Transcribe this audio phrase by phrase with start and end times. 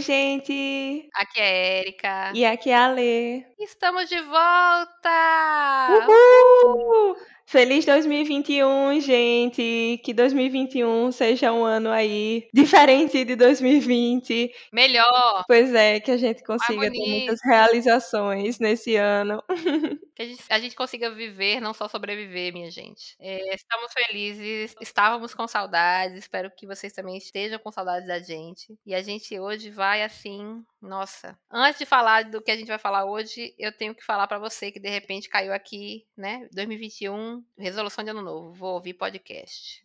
[0.00, 1.10] Oi, gente.
[1.14, 2.32] Aqui é a Erika.
[2.34, 3.44] E aqui é a Lê.
[3.58, 5.10] Estamos de volta!
[6.08, 7.16] Uhul!
[7.44, 10.00] Feliz 2021, gente.
[10.02, 14.50] Que 2021 seja um ano aí diferente de 2020.
[14.72, 15.44] Melhor!
[15.46, 19.42] Pois é, que a gente consiga ter muitas realizações nesse ano.
[20.20, 23.16] Que a gente, a gente consiga viver, não só sobreviver, minha gente.
[23.18, 28.78] É, estamos felizes, estávamos com saudades, espero que vocês também estejam com saudades da gente.
[28.84, 31.38] E a gente hoje vai assim, nossa.
[31.50, 34.38] Antes de falar do que a gente vai falar hoje, eu tenho que falar pra
[34.38, 36.46] você que de repente caiu aqui, né?
[36.52, 39.82] 2021, resolução de ano novo, vou ouvir podcast.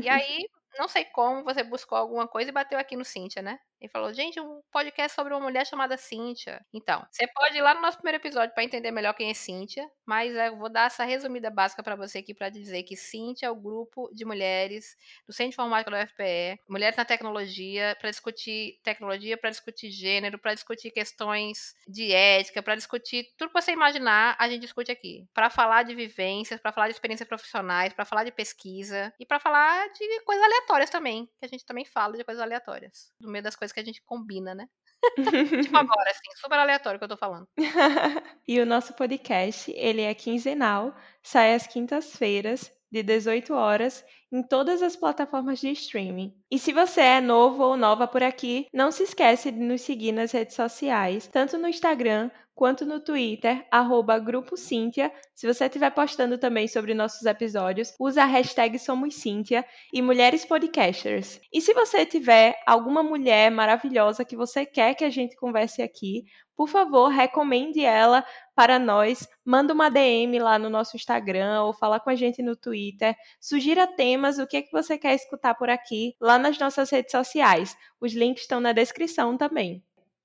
[0.00, 0.48] E aí,
[0.78, 3.58] não sei como, você buscou alguma coisa e bateu aqui no Cíntia, né?
[3.84, 6.64] E falou, gente, um podcast sobre uma mulher chamada Cíntia.
[6.72, 9.86] Então, você pode ir lá no nosso primeiro episódio para entender melhor quem é Cíntia,
[10.06, 13.50] mas eu vou dar essa resumida básica para você aqui para dizer que Cíntia é
[13.50, 18.80] o grupo de mulheres do Centro de Informática do UFPE, mulheres na tecnologia, para discutir
[18.82, 24.34] tecnologia, para discutir gênero, para discutir questões de ética, para discutir tudo que você imaginar,
[24.38, 25.28] a gente discute aqui.
[25.34, 29.38] Para falar de vivências, para falar de experiências profissionais, para falar de pesquisa e para
[29.38, 33.44] falar de coisas aleatórias também, que a gente também fala de coisas aleatórias, no meio
[33.44, 34.66] das coisas que a gente combina, né?
[35.62, 37.46] tipo agora, assim, super aleatório que eu tô falando.
[38.48, 44.80] e o nosso podcast, ele é quinzenal, sai às quintas-feiras, de 18 horas, em todas
[44.80, 46.32] as plataformas de streaming.
[46.48, 50.12] E se você é novo ou nova por aqui, não se esquece de nos seguir
[50.12, 55.12] nas redes sociais, tanto no Instagram quanto no Twitter, arroba Grupo Cíntia.
[55.34, 60.44] Se você estiver postando também sobre nossos episódios, usa a hashtag Somos Cíntia e Mulheres
[60.44, 61.40] Podcasters.
[61.52, 66.24] E se você tiver alguma mulher maravilhosa que você quer que a gente converse aqui,
[66.56, 69.26] por favor, recomende ela para nós.
[69.44, 73.16] Manda uma DM lá no nosso Instagram ou fala com a gente no Twitter.
[73.40, 77.10] Sugira temas, o que, é que você quer escutar por aqui, lá nas nossas redes
[77.10, 77.76] sociais.
[78.00, 79.82] Os links estão na descrição também.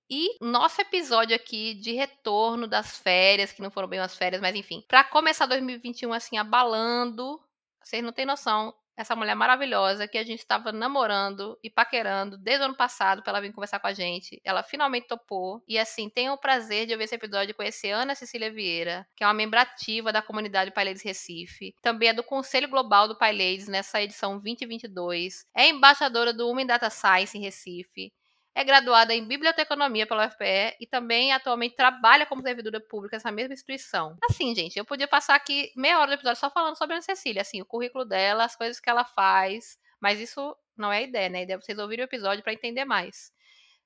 [0.09, 4.55] E nosso episódio aqui de retorno das férias, que não foram bem umas férias, mas
[4.55, 7.39] enfim, para começar 2021 assim abalando,
[7.83, 12.63] vocês não têm noção, essa mulher maravilhosa que a gente estava namorando e paquerando desde
[12.63, 14.41] o ano passado para ela vir conversar com a gente.
[14.43, 15.63] Ela finalmente topou.
[15.65, 19.23] E assim, tenho o prazer de ouvir esse episódio e conhecer Ana Cecília Vieira, que
[19.23, 21.73] é uma membro ativa da comunidade Pai Ladies Recife.
[21.81, 25.45] Também é do Conselho Global do Pai Ladies nessa edição 2022.
[25.55, 28.11] É embaixadora do Women Data Science em Recife
[28.59, 33.53] é graduada em biblioteconomia pela UFPE e também atualmente trabalha como servidora pública nessa mesma
[33.53, 34.17] instituição.
[34.29, 37.41] Assim, gente, eu podia passar aqui meia hora do episódio só falando sobre a Cecília,
[37.41, 41.29] assim, o currículo dela, as coisas que ela faz, mas isso não é a ideia,
[41.29, 41.39] né?
[41.39, 43.31] A ideia é vocês ouvirem o episódio para entender mais.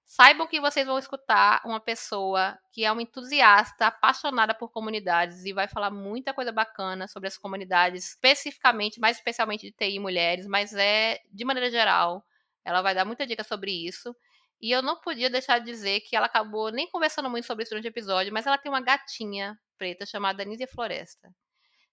[0.07, 5.53] Saibam que vocês vão escutar uma pessoa que é uma entusiasta, apaixonada por comunidades e
[5.53, 10.73] vai falar muita coisa bacana sobre as comunidades, especificamente, mais especialmente de TI mulheres, mas
[10.73, 12.25] é de maneira geral.
[12.66, 14.16] Ela vai dar muita dica sobre isso.
[14.63, 17.72] E eu não podia deixar de dizer que ela acabou nem conversando muito sobre isso
[17.72, 21.29] durante o episódio, mas ela tem uma gatinha preta chamada Nízia Floresta.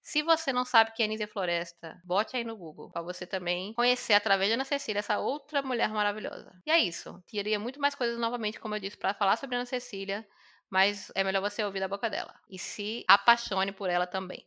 [0.00, 3.74] Se você não sabe quem é Nízia Floresta, bote aí no Google, para você também
[3.74, 6.52] conhecer através de Ana Cecília essa outra mulher maravilhosa.
[6.64, 7.20] E é isso.
[7.28, 10.24] Teria muito mais coisas novamente, como eu disse, para falar sobre Ana Cecília,
[10.70, 12.32] mas é melhor você ouvir da boca dela.
[12.48, 14.46] E se apaixone por ela também.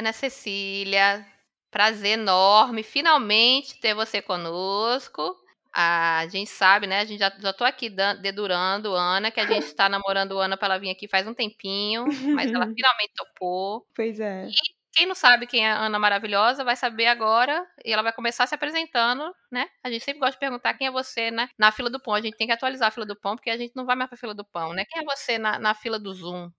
[0.00, 1.26] Ana Cecília,
[1.70, 5.36] prazer enorme finalmente ter você conosco.
[5.72, 7.00] A gente sabe, né?
[7.00, 7.88] A gente já, já tô aqui
[8.20, 12.06] dedurando Ana, que a gente está namorando Ana para ela vir aqui faz um tempinho,
[12.34, 13.86] mas ela finalmente topou.
[13.94, 14.48] Pois é.
[14.48, 14.52] E
[14.92, 18.46] quem não sabe quem é a Ana Maravilhosa vai saber agora e ela vai começar
[18.46, 19.68] se apresentando, né?
[19.84, 21.48] A gente sempre gosta de perguntar quem é você, né?
[21.58, 22.14] Na fila do pão.
[22.14, 24.08] A gente tem que atualizar a fila do pão, porque a gente não vai mais
[24.08, 24.84] pra fila do pão, né?
[24.88, 26.50] Quem é você na, na fila do Zoom?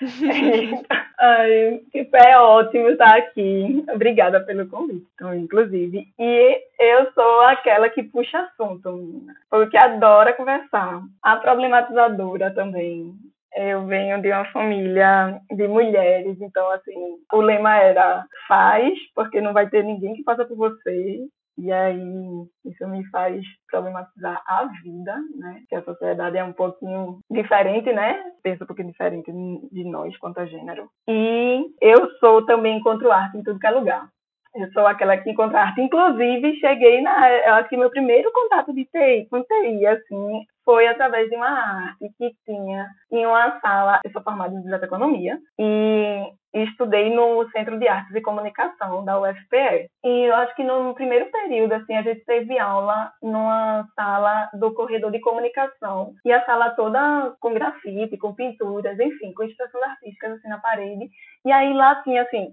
[1.18, 3.84] Ai, tipo, é ótimo estar aqui.
[3.92, 6.06] Obrigada pelo convite, inclusive.
[6.18, 11.02] E eu sou aquela que puxa assunto, porque adora conversar.
[11.22, 13.12] A problematizadora também.
[13.56, 19.52] Eu venho de uma família de mulheres, então, assim, o lema era faz, porque não
[19.52, 21.26] vai ter ninguém que faça por você.
[21.58, 25.62] E aí isso me faz problematizar a vida, né?
[25.68, 28.32] Que a sociedade é um pouquinho diferente, né?
[28.42, 29.32] Pensa um pouquinho diferente
[29.72, 30.88] de nós quanto a gênero.
[31.08, 34.08] E eu sou também encontro arte em tudo que é lugar.
[34.54, 35.80] Eu sou aquela que encontra arte.
[35.80, 37.30] Inclusive, cheguei na.
[37.30, 41.48] Eu acho que meu primeiro contato de TI, com TI, assim, foi através de uma
[41.48, 44.00] arte que tinha em uma sala.
[44.04, 49.90] Eu sou formada em Economia e estudei no Centro de Artes e Comunicação da UFPE.
[50.04, 54.72] E eu acho que no primeiro período, assim, a gente teve aula numa sala do
[54.72, 56.14] corredor de comunicação.
[56.24, 61.08] E a sala toda com grafite, com pinturas, enfim, com expressões artísticas assim na parede.
[61.44, 62.48] E aí lá tinha, assim,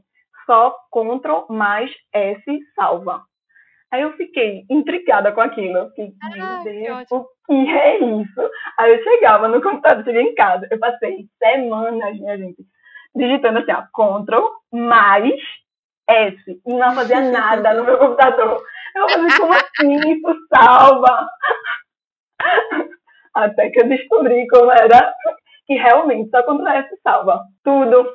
[0.45, 2.43] só Ctrl mais S
[2.75, 3.21] salva.
[3.91, 5.89] Aí eu fiquei intrigada com aquilo.
[5.89, 8.51] Fiquei, ah, meu Deus, o que é isso?
[8.77, 12.65] Aí eu chegava no computador, cheguei em casa, eu passei semanas, minha gente,
[13.15, 15.39] digitando assim, ó, Ctrl mais
[16.07, 16.61] S.
[16.65, 18.63] E não fazia nada no meu computador.
[18.95, 21.27] Eu falei, como assim isso salva?
[23.33, 25.13] Até que eu descobri como era
[25.65, 28.13] que realmente só Ctrl S salva tudo.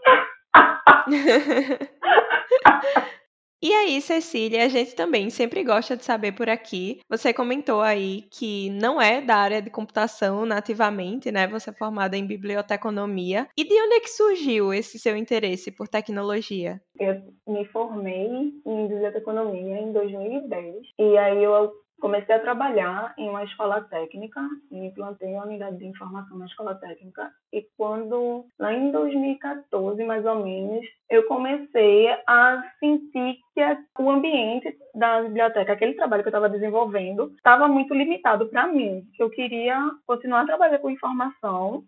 [3.63, 7.01] E aí, Cecília, a gente também sempre gosta de saber por aqui.
[7.11, 11.47] Você comentou aí que não é da área de computação nativamente, né?
[11.47, 13.47] Você é formada em biblioteconomia.
[13.59, 16.81] E de onde é que surgiu esse seu interesse por tecnologia?
[16.99, 18.29] Eu me formei
[18.65, 20.77] em biblioteconomia em 2010.
[20.99, 21.71] E aí eu
[22.01, 26.75] comecei a trabalhar em uma escola técnica e implantei a unidade de informação na escola
[26.75, 27.31] técnica.
[27.53, 34.77] E quando, lá em 2014, mais ou menos, eu comecei a sentir que o ambiente
[34.95, 39.05] da biblioteca, aquele trabalho que eu estava desenvolvendo, estava muito limitado para mim.
[39.15, 41.85] Que eu queria continuar a trabalhar com informação,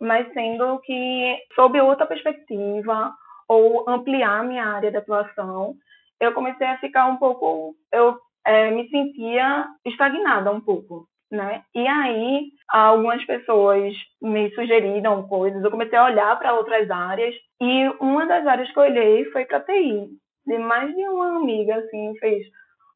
[0.00, 3.14] mas sendo que sob outra perspectiva
[3.48, 5.76] ou ampliar minha área de atuação,
[6.20, 11.62] eu comecei a ficar um pouco, eu é, me sentia estagnada um pouco, né?
[11.74, 17.88] E aí algumas pessoas me sugeriram coisas, eu comecei a olhar para outras áreas e
[18.00, 20.08] uma das áreas que eu olhei foi para TI.
[20.46, 22.46] De mais de uma amiga assim fez,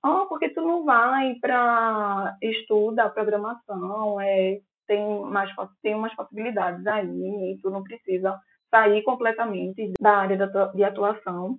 [0.04, 5.50] oh, porque tu não vai para estuda programação, é tem mais
[5.82, 8.40] tem umas possibilidades aí, e tu não precisa
[8.70, 10.36] sair completamente da área
[10.74, 11.58] de atuação.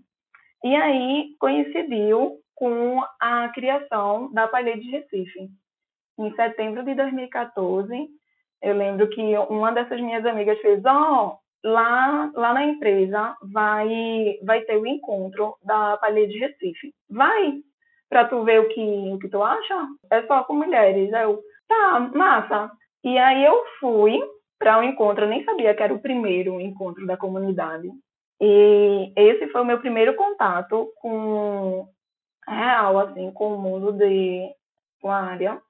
[0.63, 5.49] E aí coincidiu com a criação da Palha de Recife.
[6.19, 8.09] Em setembro de 2014,
[8.61, 14.37] eu lembro que uma dessas minhas amigas fez, ó, oh, lá, lá na empresa vai,
[14.43, 16.93] vai ter o encontro da Palha de Recife.
[17.09, 17.61] Vai
[18.09, 18.81] para tu ver o que,
[19.13, 19.87] o que tu acha?
[20.11, 21.13] É só com mulheres.
[21.13, 22.69] Aí eu, tá, massa.
[23.05, 24.19] E aí eu fui
[24.57, 27.89] para o um encontro, eu nem sabia que era o primeiro encontro da comunidade.
[28.41, 31.87] E esse foi o meu primeiro contato com
[32.49, 34.49] real, assim, com o mundo de
[35.01, 35.61] com a área.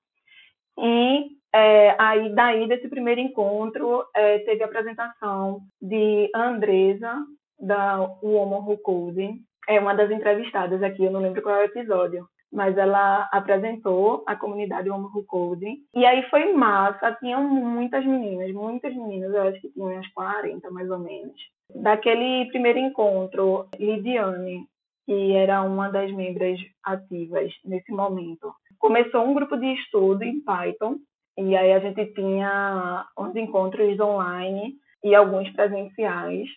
[0.77, 7.13] E é, aí, daí, desse primeiro encontro, é, teve a apresentação de Andresa,
[7.59, 11.65] da Woman Who Code, é uma das entrevistadas aqui, eu não lembro qual é o
[11.65, 18.05] episódio, mas ela apresentou a comunidade Woman Who Code, e aí foi massa, tinham muitas
[18.05, 21.35] meninas, muitas meninas, eu acho que tinham umas 40 mais ou menos.
[21.75, 24.65] Daquele primeiro encontro, Lidiane,
[25.09, 28.53] que era uma das membros ativas nesse momento.
[28.77, 30.97] Começou um grupo de estudo em Python,
[31.35, 36.47] e aí a gente tinha uns encontros online e alguns presenciais.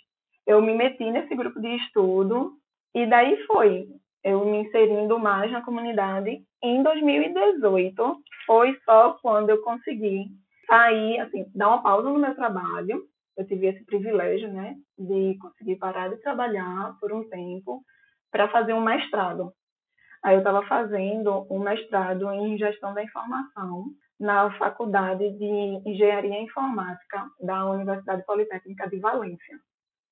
[0.46, 2.52] Eu me meti nesse grupo de estudo
[2.94, 3.88] e daí foi
[4.23, 6.42] eu me inserindo mais na comunidade.
[6.62, 8.16] Em 2018
[8.47, 10.26] foi só quando eu consegui
[10.66, 13.02] sair, assim, dar uma pausa no meu trabalho.
[13.35, 17.82] Eu tive esse privilégio, né, de conseguir parar de trabalhar por um tempo
[18.33, 19.53] para fazer um mestrado.
[20.25, 23.87] Aí eu estava fazendo um mestrado em gestão da informação
[24.19, 29.59] na Faculdade de Engenharia Informática da Universidade Politécnica de Valência,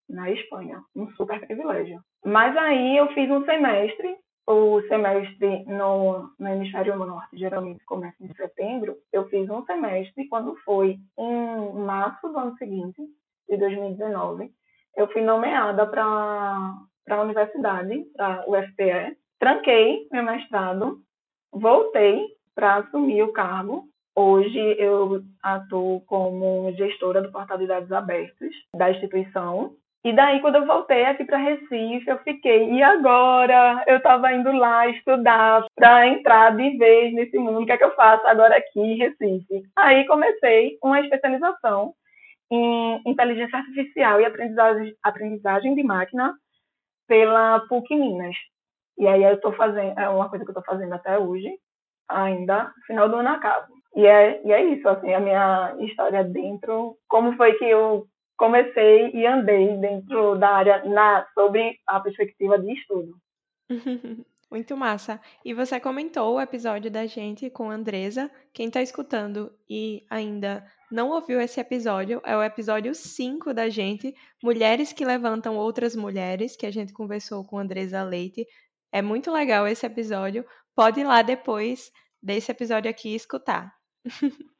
[0.08, 0.82] na Espanha.
[0.94, 2.00] Um super privilégio.
[2.24, 8.34] Mas aí eu fiz um semestre, o semestre no, no Hemisfério Norte geralmente começa em
[8.34, 8.96] setembro.
[9.12, 13.00] Eu fiz um semestre, quando foi em março do ano seguinte,
[13.48, 14.50] de 2019,
[14.96, 16.74] eu fui nomeada para
[17.10, 20.98] para a universidade, para o UFPE, tranquei meu mestrado,
[21.52, 22.24] voltei
[22.54, 23.88] para assumir o cargo.
[24.14, 29.74] Hoje eu atuo como gestora do portal de dados abertos da instituição.
[30.04, 33.82] E daí, quando eu voltei aqui para Recife, eu fiquei, e agora?
[33.88, 37.84] Eu estava indo lá estudar para entrar de vez nesse mundo, o que é que
[37.84, 39.64] eu faço agora aqui em Recife?
[39.76, 41.92] Aí comecei uma especialização
[42.52, 46.34] em inteligência artificial e aprendizagem, aprendizagem de máquina
[47.10, 48.36] pela PUC Minas.
[48.96, 51.50] E aí eu estou fazendo, é uma coisa que eu estou fazendo até hoje,
[52.08, 53.66] ainda, final do ano acabo.
[53.96, 59.10] E é, e é isso, assim, a minha história dentro, como foi que eu comecei
[59.12, 63.12] e andei dentro da área na, sobre a perspectiva de estudo.
[64.50, 65.20] Muito massa.
[65.44, 68.28] E você comentou o episódio da gente com a Andresa.
[68.52, 74.12] Quem está escutando e ainda não ouviu esse episódio, é o episódio 5 da gente,
[74.42, 78.44] Mulheres que Levantam Outras Mulheres, que a gente conversou com a Andresa Leite.
[78.90, 80.44] É muito legal esse episódio.
[80.74, 83.72] Pode ir lá depois desse episódio aqui escutar.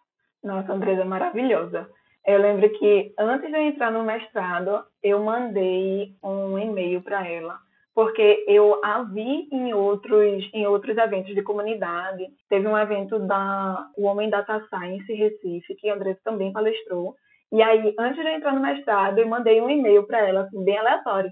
[0.41, 1.91] Nossa, Andresa maravilhosa.
[2.25, 7.59] Eu lembro que antes de eu entrar no mestrado, eu mandei um e-mail para ela
[7.95, 12.25] porque eu a vi em outros, em outros eventos de comunidade.
[12.49, 17.15] Teve um evento da o Homem Data Science Recife, que Andressa também palestrou.
[17.53, 20.65] E aí, antes de eu entrar no mestrado, eu mandei um e-mail para ela, assim,
[20.65, 21.31] bem aleatório.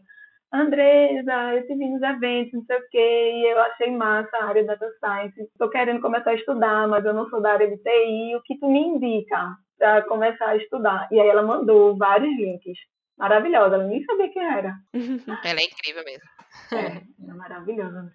[0.52, 4.46] Andresa, eu te vi nos eventos, não sei o quê, e eu achei massa a
[4.46, 5.40] área de Data Science.
[5.42, 8.34] Estou querendo começar a estudar, mas eu não sou da área de TI.
[8.34, 11.06] O que tu me indica para começar a estudar?
[11.12, 12.78] E aí ela mandou vários links.
[13.18, 14.74] Maravilhosa, ela nem sabia quem era.
[15.44, 16.37] Ela é incrível mesmo.
[16.72, 18.12] É, é maravilhosa.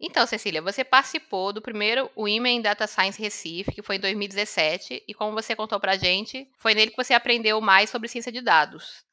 [0.00, 5.14] Então, Cecília, você participou do primeiro Women Data Science Recife, que foi em 2017, e
[5.14, 9.04] como você contou pra gente, foi nele que você aprendeu mais sobre ciência de dados.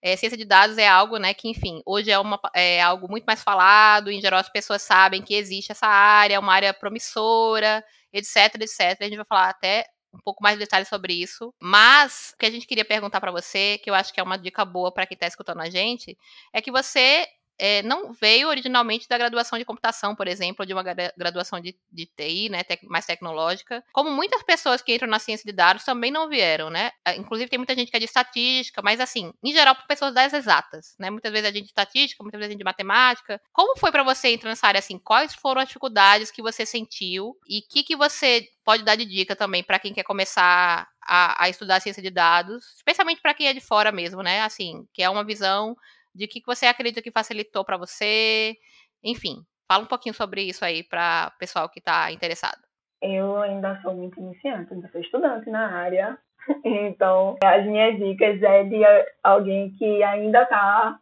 [0.00, 3.24] É, ciência de dados é algo, né, que, enfim, hoje é, uma, é algo muito
[3.24, 7.84] mais falado, em geral as pessoas sabem que existe essa área, é uma área promissora,
[8.12, 8.96] etc, etc.
[9.00, 11.52] A gente vai falar até um pouco mais de detalhes sobre isso.
[11.60, 14.38] Mas o que a gente queria perguntar para você, que eu acho que é uma
[14.38, 16.16] dica boa para quem está escutando a gente,
[16.52, 17.26] é que você
[17.58, 22.06] é, não veio originalmente da graduação de computação, por exemplo, de uma graduação de, de
[22.06, 23.82] TI, né, tec, mais tecnológica.
[23.92, 26.92] Como muitas pessoas que entram na ciência de dados também não vieram, né?
[27.04, 30.14] Ah, inclusive tem muita gente que é de estatística, mas assim, em geral, por pessoas
[30.14, 31.10] das exatas, né?
[31.10, 33.40] Muitas vezes a gente de estatística, muitas vezes a gente de matemática.
[33.52, 34.98] Como foi para você entrar nessa área assim?
[34.98, 39.04] Quais foram as dificuldades que você sentiu e o que, que você pode dar de
[39.04, 43.48] dica também para quem quer começar a, a estudar ciência de dados, especialmente para quem
[43.48, 44.42] é de fora mesmo, né?
[44.42, 45.74] Assim, que é uma visão
[46.18, 48.56] de que você acredita que facilitou para você,
[49.02, 49.36] enfim,
[49.68, 52.58] fala um pouquinho sobre isso aí para o pessoal que está interessado.
[53.00, 56.18] Eu ainda sou muito iniciante, ainda sou estudante na área,
[56.64, 58.82] então as minhas dicas é de
[59.22, 60.98] alguém que ainda está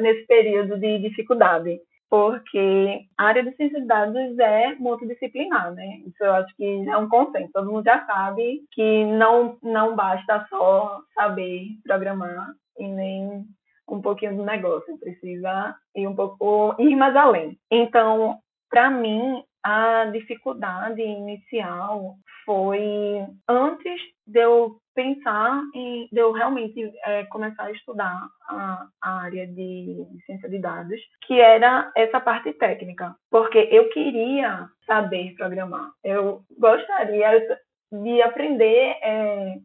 [0.00, 1.78] nesse período de dificuldade,
[2.08, 5.98] porque a área de ciência de dados é multidisciplinar, né?
[6.06, 10.46] Isso eu acho que é um consenso, todo mundo já sabe que não, não basta
[10.48, 13.44] só saber programar e nem
[13.88, 17.58] um pouquinho do negócio, precisa ir um pouco ir mais além.
[17.70, 18.38] Então,
[18.70, 27.24] para mim, a dificuldade inicial foi antes de eu pensar em de eu realmente é,
[27.24, 33.14] começar a estudar a, a área de, ciência de dados, que era essa parte técnica,
[33.30, 37.58] porque eu queria saber programar, eu gostaria
[37.92, 39.56] de aprender é,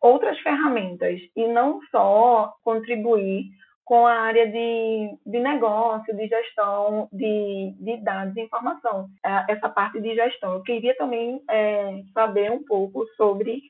[0.00, 3.44] outras ferramentas e não só contribuir
[3.84, 9.68] com a área de, de negócio, de gestão de, de dados e informação, é, essa
[9.68, 10.54] parte de gestão.
[10.54, 13.60] Eu queria também é, saber um pouco sobre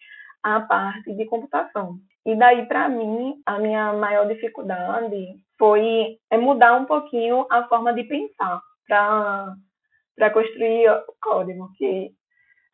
[0.43, 1.97] a parte de computação.
[2.27, 7.95] E daí, para mim, a minha maior dificuldade foi é mudar um pouquinho a forma
[7.95, 12.13] de pensar para construir o código, que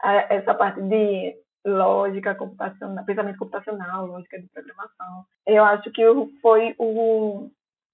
[0.02, 1.36] essa parte de
[1.66, 5.26] lógica computacional, pensamento computacional, lógica de programação.
[5.44, 6.02] Eu acho que
[6.40, 7.50] foi o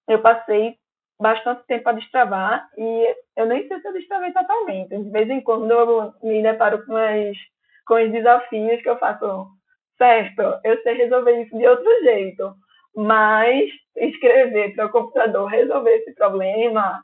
[0.08, 0.76] eu passei
[1.18, 4.96] bastante tempo a destravar e eu nem sei se eu destravei totalmente.
[4.96, 7.36] De vez em quando eu me deparo com as
[7.86, 9.48] com os desafios que eu faço,
[9.98, 12.54] certo, eu sei resolver isso de outro jeito,
[12.94, 17.02] mas escrever para o computador resolver esse problema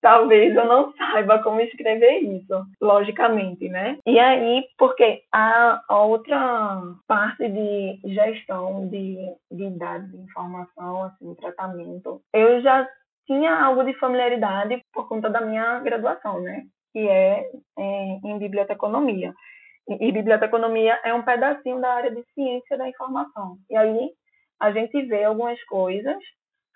[0.00, 3.98] talvez eu não saiba como escrever isso, logicamente, né?
[4.06, 9.16] E aí, porque a, outra parte de gestão de,
[9.50, 12.88] de dados de informação, assim, tratamento, eu já
[13.26, 16.64] tinha algo de familiaridade por conta da minha graduação, né?
[16.92, 19.34] Que é, é em biblioteconomia.
[19.88, 23.58] E, e biblioteconomia é um pedacinho da área de ciência da informação.
[23.70, 24.10] E aí
[24.60, 26.16] a gente vê algumas coisas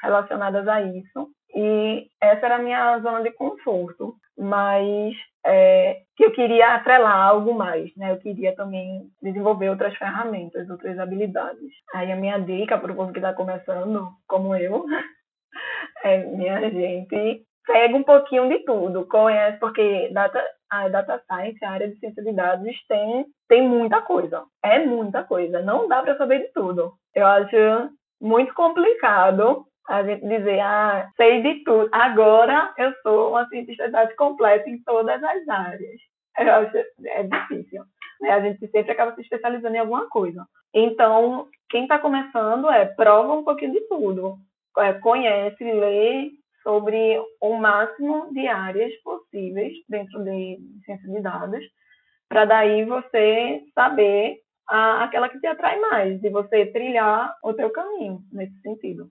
[0.02, 1.30] relacionadas a isso.
[1.54, 5.14] E essa era a minha zona de conforto, mas
[5.44, 8.12] é, que eu queria atrelar algo mais, né?
[8.12, 11.70] Eu queria também desenvolver outras ferramentas, outras habilidades.
[11.94, 14.84] Aí a minha dica para o povo que está começando, como eu,
[16.04, 21.70] é, minha gente, pega um pouquinho de tudo, conhece, porque data, a data science, a
[21.70, 24.44] área de ciência de dados, tem, tem muita coisa.
[24.62, 25.60] É muita coisa.
[25.60, 26.92] Não dá para saber de tudo.
[27.14, 27.56] Eu acho
[28.20, 34.70] muito complicado a gente dizer, ah, sei de tudo, agora eu sou uma cientista completa
[34.70, 36.00] em todas as áreas.
[36.38, 37.82] Eu acho é difícil.
[38.20, 38.30] Né?
[38.30, 40.46] A gente sempre acaba se especializando em alguma coisa.
[40.72, 44.36] Então, quem está começando é prova um pouquinho de tudo.
[44.78, 46.30] É, conhece, lê
[46.62, 51.64] sobre o máximo de áreas possíveis dentro de ciência de dados,
[52.28, 57.70] para daí você saber a, aquela que te atrai mais, e você trilhar o teu
[57.70, 59.10] caminho nesse sentido.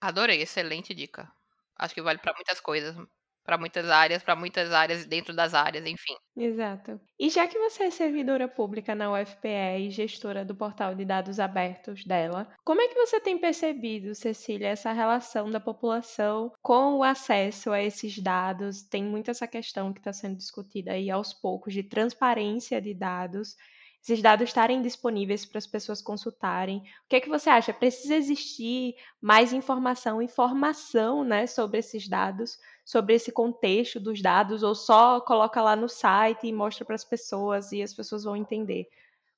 [0.00, 1.32] Adorei, excelente dica.
[1.76, 2.96] Acho que vale para muitas coisas,
[3.44, 6.14] para muitas áreas, para muitas áreas dentro das áreas, enfim.
[6.36, 7.00] Exato.
[7.18, 11.40] E já que você é servidora pública na UFPE e gestora do portal de dados
[11.40, 17.02] abertos dela, como é que você tem percebido, Cecília, essa relação da população com o
[17.02, 18.82] acesso a esses dados?
[18.84, 23.56] Tem muito essa questão que está sendo discutida aí aos poucos de transparência de dados
[24.02, 26.78] esses dados estarem disponíveis para as pessoas consultarem.
[26.78, 27.72] O que é que você acha?
[27.72, 34.74] Precisa existir mais informação, informação né, sobre esses dados, sobre esse contexto dos dados, ou
[34.74, 38.88] só coloca lá no site e mostra para as pessoas e as pessoas vão entender?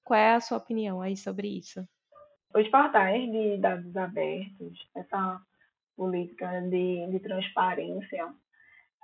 [0.04, 1.86] Qual é a sua opinião aí sobre isso?
[2.54, 5.40] Os portais de dados abertos, essa
[5.96, 8.28] política de, de transparência,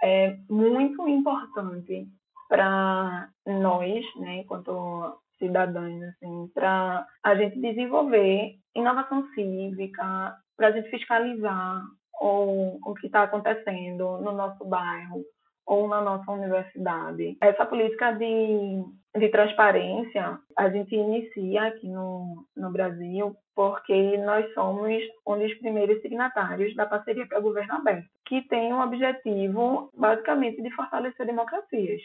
[0.03, 2.09] é muito importante
[2.49, 10.91] para nós, né, enquanto cidadãos, assim, para a gente desenvolver inovação cívica, para a gente
[10.91, 11.83] fiscalizar
[12.21, 15.25] o, o que está acontecendo no nosso bairro
[15.67, 17.37] ou na nossa universidade.
[17.41, 18.85] Essa política de,
[19.19, 26.01] de transparência a gente inicia aqui no, no Brasil porque nós somos um dos primeiros
[26.03, 32.03] signatários da parceria para o governo aberto, que tem o objetivo basicamente de fortalecer democracias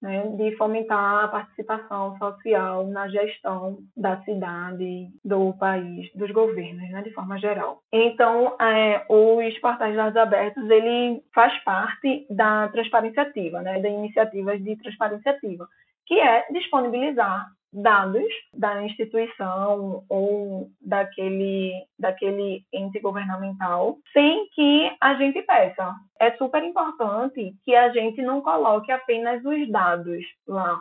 [0.00, 7.02] né, de fomentar a participação social na gestão da cidade, do país, dos governos, né,
[7.02, 7.82] de forma geral.
[7.92, 13.88] Então, é, os portais de dados abertos, ele faz parte da transparência ativa, né, da
[13.88, 15.68] iniciativas de transparência ativa,
[16.06, 25.42] que é disponibilizar dados da instituição ou daquele, daquele ente governamental sem que a gente
[25.42, 25.94] peça.
[26.18, 30.80] É super importante que a gente não coloque apenas os dados lá,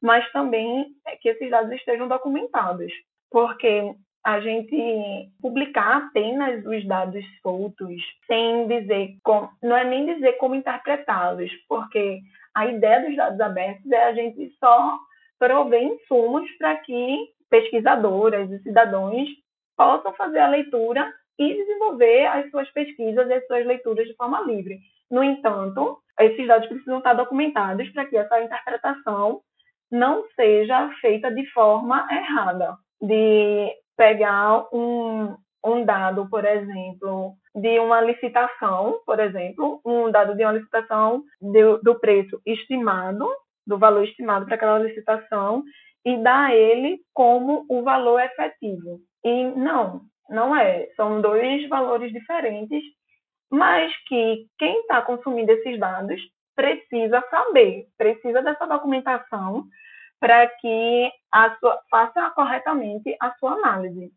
[0.00, 0.86] mas também
[1.20, 2.92] que esses dados estejam documentados,
[3.30, 10.34] porque a gente publicar apenas os dados soltos sem dizer como, não é nem dizer
[10.34, 12.20] como interpretá-los, porque
[12.54, 14.98] a ideia dos dados abertos é a gente só
[15.42, 19.28] prover insumos para que pesquisadoras e cidadãos
[19.76, 24.40] possam fazer a leitura e desenvolver as suas pesquisas e as suas leituras de forma
[24.42, 24.78] livre.
[25.10, 29.40] No entanto, esses dados precisam estar documentados para que essa interpretação
[29.90, 35.34] não seja feita de forma errada, de pegar um,
[35.66, 41.78] um dado, por exemplo, de uma licitação, por exemplo, um dado de uma licitação do,
[41.78, 43.28] do preço estimado
[43.66, 45.62] do valor estimado para aquela licitação
[46.04, 49.00] e dar ele como o valor efetivo.
[49.24, 50.88] E não, não é.
[50.96, 52.82] São dois valores diferentes,
[53.50, 56.20] mas que quem está consumindo esses dados
[56.54, 59.64] precisa saber, precisa dessa documentação
[60.20, 64.12] para que a sua, faça corretamente a sua análise.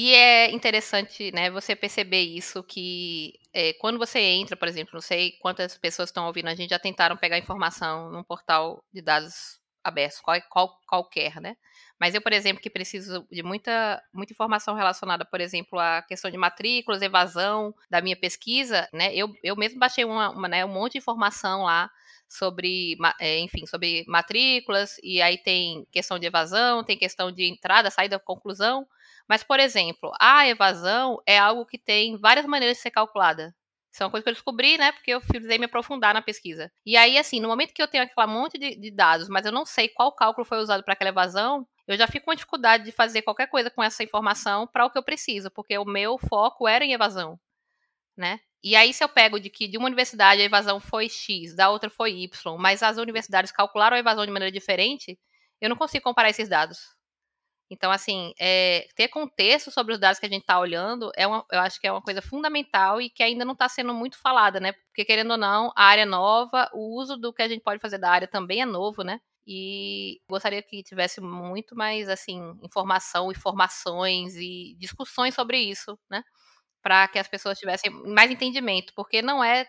[0.00, 5.00] E é interessante, né, você perceber isso que é, quando você entra, por exemplo, não
[5.00, 9.58] sei quantas pessoas estão ouvindo, a gente já tentaram pegar informação num portal de dados
[9.82, 11.56] abertos, qual, qual, qualquer, né?
[11.98, 16.30] Mas eu, por exemplo, que preciso de muita, muita informação relacionada, por exemplo, à questão
[16.30, 19.12] de matrículas, evasão da minha pesquisa, né?
[19.12, 21.90] Eu, eu mesmo baixei uma, uma né, um monte de informação lá
[22.28, 27.90] sobre, é, enfim, sobre matrículas, e aí tem questão de evasão, tem questão de entrada,
[27.90, 28.86] saída, conclusão.
[29.28, 33.54] Mas, por exemplo, a evasão é algo que tem várias maneiras de ser calculada.
[33.92, 34.92] Isso é uma coisa que eu descobri, né?
[34.92, 36.70] Porque eu precisei me aprofundar na pesquisa.
[36.84, 39.52] E aí, assim, no momento que eu tenho aquela monte de, de dados, mas eu
[39.52, 42.92] não sei qual cálculo foi usado para aquela evasão, eu já fico com dificuldade de
[42.92, 46.68] fazer qualquer coisa com essa informação para o que eu preciso, porque o meu foco
[46.68, 47.38] era em evasão,
[48.16, 48.40] né?
[48.62, 51.70] E aí, se eu pego de que de uma universidade a evasão foi X, da
[51.70, 55.18] outra foi Y, mas as universidades calcularam a evasão de maneira diferente,
[55.60, 56.97] eu não consigo comparar esses dados.
[57.70, 61.44] Então, assim, é, ter contexto sobre os dados que a gente está olhando, é uma,
[61.52, 64.58] eu acho que é uma coisa fundamental e que ainda não está sendo muito falada,
[64.58, 64.72] né?
[64.72, 67.80] Porque, querendo ou não, a área é nova, o uso do que a gente pode
[67.80, 69.20] fazer da área também é novo, né?
[69.46, 76.22] E gostaria que tivesse muito mais, assim, informação, informações e discussões sobre isso, né?
[76.82, 79.66] Para que as pessoas tivessem mais entendimento, porque não é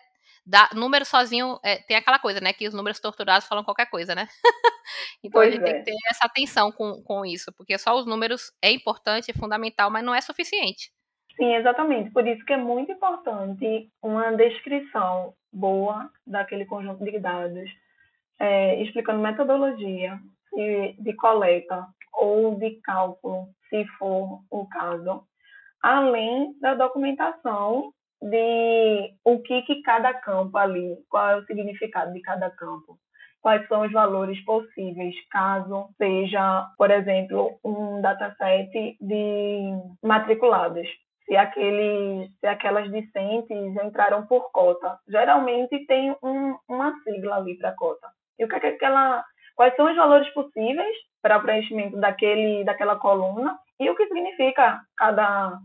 [0.50, 2.52] da, número sozinho é, tem aquela coisa, né?
[2.52, 4.26] Que os números torturados falam qualquer coisa, né?
[5.22, 5.64] então pois a gente é.
[5.64, 9.34] tem que ter essa atenção com, com isso, porque só os números é importante, é
[9.34, 10.90] fundamental, mas não é suficiente.
[11.36, 12.10] Sim, exatamente.
[12.10, 17.70] Por isso que é muito importante uma descrição boa daquele conjunto de dados,
[18.40, 20.18] é, explicando metodologia
[20.52, 25.22] de, de coleta ou de cálculo, se for o caso,
[25.80, 32.20] além da documentação de o que, que cada campo ali, qual é o significado de
[32.20, 32.98] cada campo,
[33.40, 40.86] quais são os valores possíveis, caso seja, por exemplo, um dataset de matriculados.
[41.24, 44.98] Se, aqueles, se aquelas discentes entraram por cota.
[45.08, 48.08] Geralmente tem um, uma sigla ali para cota.
[48.36, 49.24] E o que é que aquela.
[49.54, 54.80] Quais são os valores possíveis para o preenchimento daquele, daquela coluna e o que significa
[54.96, 55.58] cada,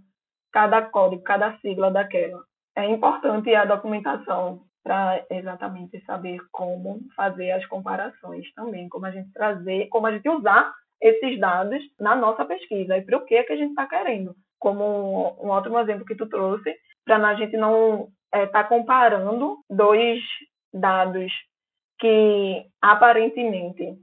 [0.56, 2.42] cada código, cada sigla daquela.
[2.78, 9.34] É importante a documentação para exatamente saber como fazer as comparações também, como a gente
[9.34, 13.52] trazer, como a gente usar esses dados na nossa pesquisa e para o que, que
[13.52, 14.34] a gente está querendo.
[14.58, 19.58] Como um ótimo exemplo que tu trouxe, para a gente não estar é, tá comparando
[19.70, 20.22] dois
[20.74, 21.34] dados
[22.00, 23.94] que aparentemente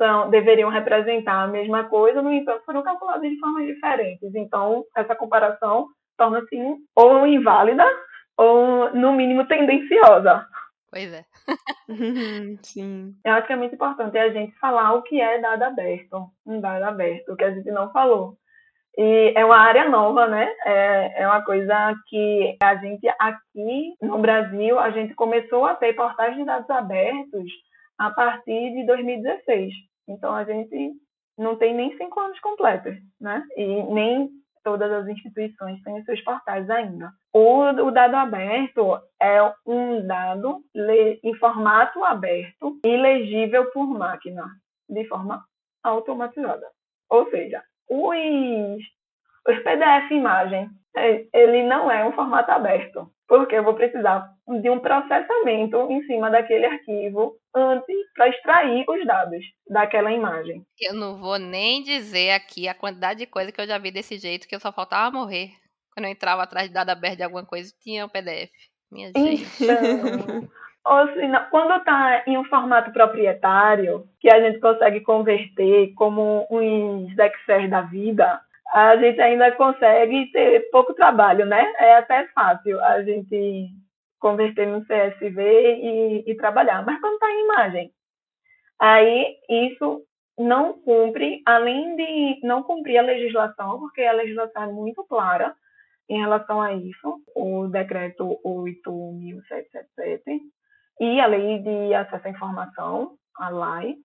[0.00, 4.34] são, deveriam representar a mesma coisa, no entanto, foram calculados de formas diferentes.
[4.34, 6.56] Então, essa comparação torna-se
[6.96, 7.84] ou inválida
[8.34, 10.46] ou, no mínimo, tendenciosa.
[10.90, 11.24] Pois é.
[12.62, 13.14] Sim.
[13.24, 16.60] Eu acho que é muito importante a gente falar o que é dado aberto, um
[16.60, 18.38] dado aberto, o que a gente não falou.
[18.96, 20.50] E é uma área nova, né?
[20.64, 25.92] É, é uma coisa que a gente aqui no Brasil, a gente começou a ter
[25.92, 27.50] portais de dados abertos
[27.98, 29.89] a partir de 2016.
[30.10, 30.92] Então a gente
[31.38, 33.42] não tem nem cinco anos completos, né?
[33.56, 34.30] E nem
[34.62, 37.12] todas as instituições têm seus portais ainda.
[37.32, 40.62] O, o dado aberto é um dado
[41.22, 44.44] em formato aberto e legível por máquina,
[44.88, 45.44] de forma
[45.82, 46.66] automatizada.
[47.08, 48.82] Ou seja, os,
[49.48, 54.28] os PDF imagem, é, ele não é um formato aberto, porque eu vou precisar
[54.60, 60.64] de um processamento em cima daquele arquivo antes para extrair os dados daquela imagem.
[60.80, 64.18] Eu não vou nem dizer aqui a quantidade de coisa que eu já vi desse
[64.18, 65.50] jeito que eu só faltava morrer.
[65.94, 68.50] Quando eu entrava atrás de dado aberto de alguma coisa, tinha um PDF.
[68.90, 69.62] Minha gente.
[69.62, 70.48] Então,
[70.84, 77.16] ou seja, quando está em um formato proprietário, que a gente consegue converter como uns
[77.16, 78.40] Excel da vida,
[78.72, 81.72] a gente ainda consegue ter pouco trabalho, né?
[81.78, 83.68] É até fácil a gente
[84.18, 86.84] converter no CSV e, e trabalhar.
[86.84, 87.92] Mas quando está em imagem,
[88.78, 90.02] aí isso
[90.38, 95.54] não cumpre, além de não cumprir a legislação, porque a legislação é muito clara
[96.08, 100.40] em relação a isso, o decreto 8.777
[101.00, 103.96] e a lei de acesso à informação, a LAI,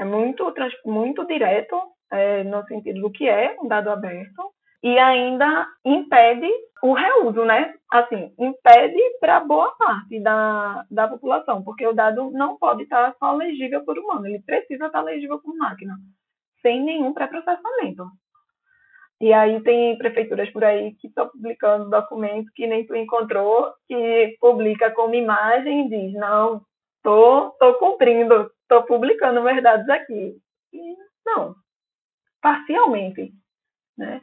[0.00, 0.52] é muito,
[0.84, 1.76] muito direto
[2.12, 6.48] é, no sentido do que é um dado aberto e ainda impede
[6.82, 7.74] o reuso, né?
[7.90, 13.32] Assim, impede para boa parte da, da população, porque o dado não pode estar só
[13.32, 15.96] legível por humano, ele precisa estar legível por máquina,
[16.60, 18.06] sem nenhum pré-processamento.
[19.20, 24.36] E aí tem prefeituras por aí que estão publicando documentos que nem tu encontrou, que
[24.40, 26.60] publica como imagem e diz, não,
[27.04, 30.36] tô, tô cumprindo, tô publicando meus dados aqui.
[30.72, 31.54] E não,
[32.42, 33.32] parcialmente,
[33.96, 34.20] né?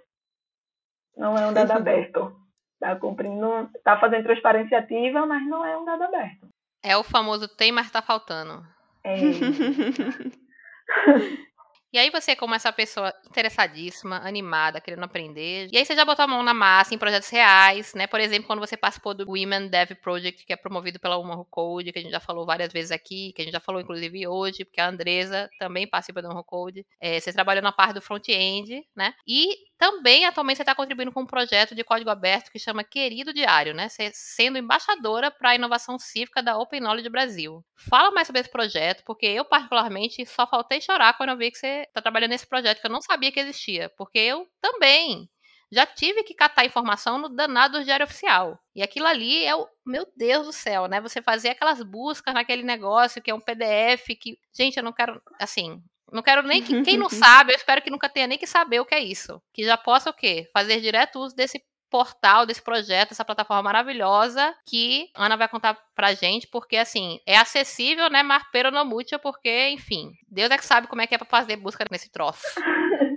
[1.17, 2.35] Não é um dado aberto.
[2.73, 6.47] Está cumprindo, está fazendo transparência ativa, mas não é um dado aberto.
[6.83, 8.63] É o famoso tem, mas está faltando.
[9.03, 9.15] É.
[11.91, 16.23] E aí você, como essa pessoa interessadíssima, animada, querendo aprender, e aí você já botou
[16.23, 18.05] a mão na massa em projetos reais, né?
[18.05, 21.91] Por exemplo, quando você participou do Women Dev Project, que é promovido pela Uma Code,
[21.91, 24.65] que a gente já falou várias vezes aqui, que a gente já falou inclusive hoje,
[24.65, 26.85] porque a Andresa também participa do Uma Code.
[27.01, 29.13] É, você trabalhou na parte do front-end, né?
[29.27, 33.33] E também, atualmente, você está contribuindo com um projeto de código aberto que chama Querido
[33.33, 33.87] Diário, né?
[33.87, 37.63] Você sendo embaixadora para a inovação cívica da Open Knowledge Brasil.
[37.89, 41.57] Fala mais sobre esse projeto, porque eu, particularmente, só faltei chorar quando eu vi que
[41.57, 43.89] você está trabalhando nesse projeto, que eu não sabia que existia.
[43.97, 45.29] Porque eu também
[45.71, 48.59] já tive que catar informação no danado Diário Oficial.
[48.75, 49.65] E aquilo ali é o.
[49.85, 50.99] Meu Deus do céu, né?
[50.99, 54.37] Você fazer aquelas buscas naquele negócio que é um PDF que.
[54.53, 55.21] Gente, eu não quero.
[55.39, 55.81] Assim,
[56.11, 58.79] não quero nem que quem não sabe, eu espero que nunca tenha nem que saber
[58.79, 59.41] o que é isso.
[59.53, 60.49] Que já possa o quê?
[60.53, 66.13] Fazer direto uso desse portal, desse projeto, dessa plataforma maravilhosa que Ana vai contar pra
[66.13, 70.65] gente, porque assim, é acessível, né, mas pero no mútil, porque, enfim, Deus é que
[70.65, 72.43] sabe como é que é pra fazer busca nesse troço.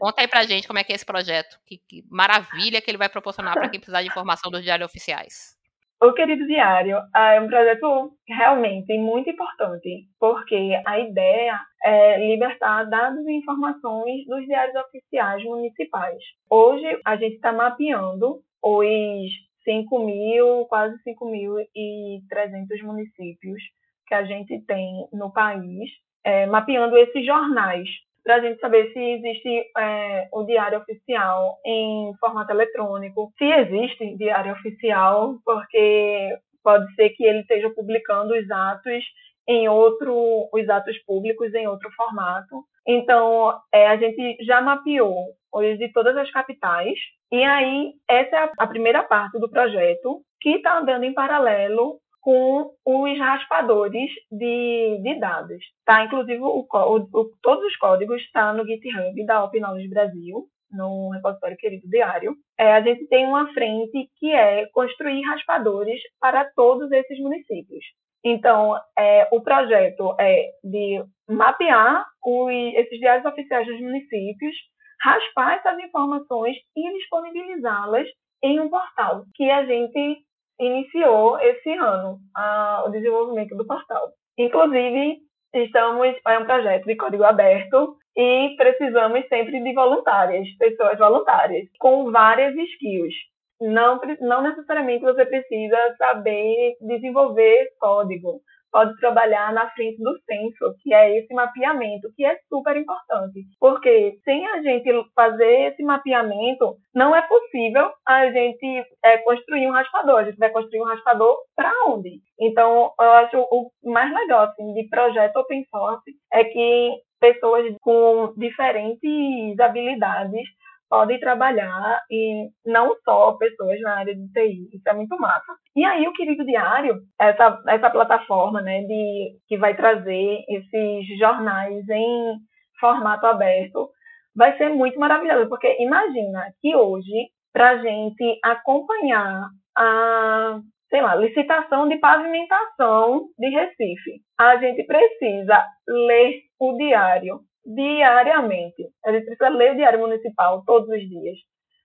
[0.01, 2.99] Conta aí pra gente como é que é esse projeto, que, que maravilha que ele
[2.99, 5.62] vai proporcionar para quem precisar de informação dos diários oficiais.
[6.05, 13.25] O Querido Diário é um projeto realmente muito importante, porque a ideia é libertar dados
[13.25, 16.19] e informações dos diários oficiais municipais.
[16.51, 19.31] Hoje, a gente está mapeando os
[19.62, 23.62] 5 mil, quase 5.300 municípios
[24.09, 25.88] que a gente tem no país,
[26.25, 27.88] é, mapeando esses jornais,
[28.25, 34.17] para a gente saber se existe é, o diário oficial em formato eletrônico, se existe
[34.17, 39.05] diário oficial, porque pode ser que ele esteja publicando os atos
[39.49, 42.65] em outro, os atos públicos em outro formato.
[42.87, 46.99] Então, é, a gente já mapeou hoje de todas as capitais,
[47.31, 52.73] e aí essa é a primeira parte do projeto, que está andando em paralelo com
[52.87, 55.63] os raspadores de, de dados.
[55.85, 56.05] Tá?
[56.05, 61.11] Inclusive, o, o, todos os códigos estão tá no GitHub da Open Knowledge Brasil, no
[61.11, 62.37] repositório querido diário.
[62.59, 67.85] É, a gente tem uma frente que é construir raspadores para todos esses municípios.
[68.25, 74.55] Então, é, o projeto é de mapear os, esses diários oficiais dos municípios,
[75.03, 78.07] raspar essas informações e disponibilizá-las
[78.45, 80.23] em um portal que a gente
[80.64, 84.11] iniciou esse ano, a, o desenvolvimento do portal.
[84.38, 85.18] Inclusive,
[85.55, 92.11] estamos é um projeto de código aberto e precisamos sempre de voluntárias, pessoas voluntárias, com
[92.11, 93.14] várias skills
[93.62, 98.40] não, não necessariamente você precisa saber desenvolver código.
[98.73, 103.45] Pode trabalhar na frente do censo, que é esse mapeamento, que é super importante.
[103.61, 109.73] Porque sem a gente fazer esse mapeamento, não é possível a gente é, construir um
[109.73, 110.21] raspador.
[110.21, 112.21] A gente vai construir um raspador para onde?
[112.41, 118.35] Então, eu acho o mais legal assim, de projeto open source é que pessoas com
[118.37, 120.49] diferentes habilidades
[120.93, 124.77] podem trabalhar e não só pessoas na área de TI.
[124.77, 125.55] Isso é muito massa.
[125.75, 131.89] E aí o Querido Diário, essa, essa plataforma né, de, que vai trazer esses jornais
[131.89, 132.35] em
[132.79, 133.89] formato aberto,
[134.37, 141.15] vai ser muito maravilhoso, porque imagina que hoje, para a gente acompanhar a sei lá,
[141.15, 144.21] licitação de pavimentação de Recife.
[144.39, 148.88] A gente precisa ler o diário diariamente.
[149.05, 151.38] A gente precisa ler o Diário Municipal todos os dias,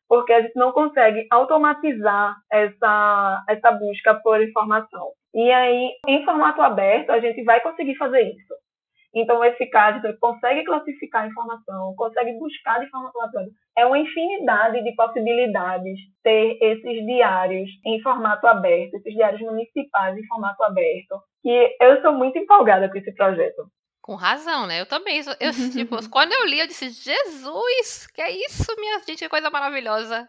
[0.07, 5.11] porque a gente não consegue automatizar essa, essa busca por informação.
[5.33, 8.53] E aí, em formato aberto, a gente vai conseguir fazer isso.
[9.13, 13.49] Então, esse você consegue classificar a informação, consegue buscar de forma aleatória.
[13.75, 20.27] É uma infinidade de possibilidades ter esses diários em formato aberto, esses diários municipais em
[20.27, 23.63] formato aberto, que eu sou muito empolgada com esse projeto.
[24.07, 24.79] Com razão, né?
[24.79, 25.21] Eu também.
[25.37, 29.49] Eu, tipo, quando eu li, eu disse, Jesus, que é isso, minha gente, que coisa
[29.49, 30.25] maravilhosa.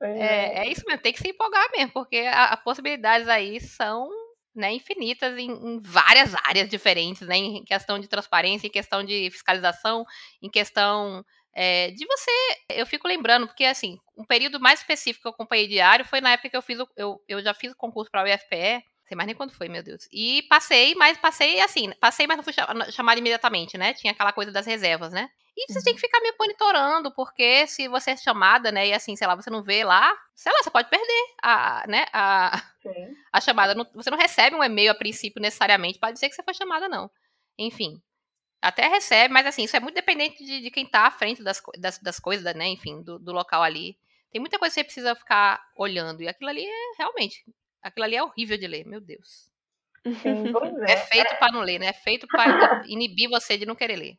[0.00, 4.08] É, é, é isso mesmo, tem que se empolgar mesmo, porque as possibilidades aí são
[4.54, 7.36] né, infinitas em, em, várias áreas diferentes, né?
[7.36, 10.04] Em questão de transparência, em questão de fiscalização,
[10.40, 12.30] em questão é, de você.
[12.68, 16.30] Eu fico lembrando, porque assim, um período mais específico que eu acompanhei diário foi na
[16.30, 19.16] época que eu fiz o, eu, eu já fiz o concurso para o UFPE sei
[19.16, 20.06] mais nem quando foi, meu Deus.
[20.12, 22.52] E passei, mas passei assim, passei, mas não fui
[22.92, 23.94] chamada imediatamente, né?
[23.94, 25.30] Tinha aquela coisa das reservas, né?
[25.56, 25.84] E você uhum.
[25.86, 29.34] tem que ficar me monitorando, porque se você é chamada, né, e assim, sei lá,
[29.34, 32.62] você não vê lá, sei lá, você pode perder a, né, a,
[33.32, 33.74] a chamada.
[33.94, 37.10] Você não recebe um e-mail a princípio necessariamente para dizer que você foi chamada, não.
[37.58, 38.00] Enfim.
[38.62, 41.60] Até recebe, mas assim, isso é muito dependente de, de quem tá à frente das,
[41.78, 43.96] das, das coisas, né, enfim, do, do local ali.
[44.30, 46.22] Tem muita coisa que você precisa ficar olhando.
[46.22, 47.44] E aquilo ali é realmente
[47.82, 49.50] Aquilo ali é horrível de ler, meu Deus.
[50.04, 50.44] Sim,
[50.88, 50.92] é.
[50.92, 50.96] é.
[50.96, 51.88] feito para não ler, né?
[51.88, 54.14] É feito para inibir você de não querer ler.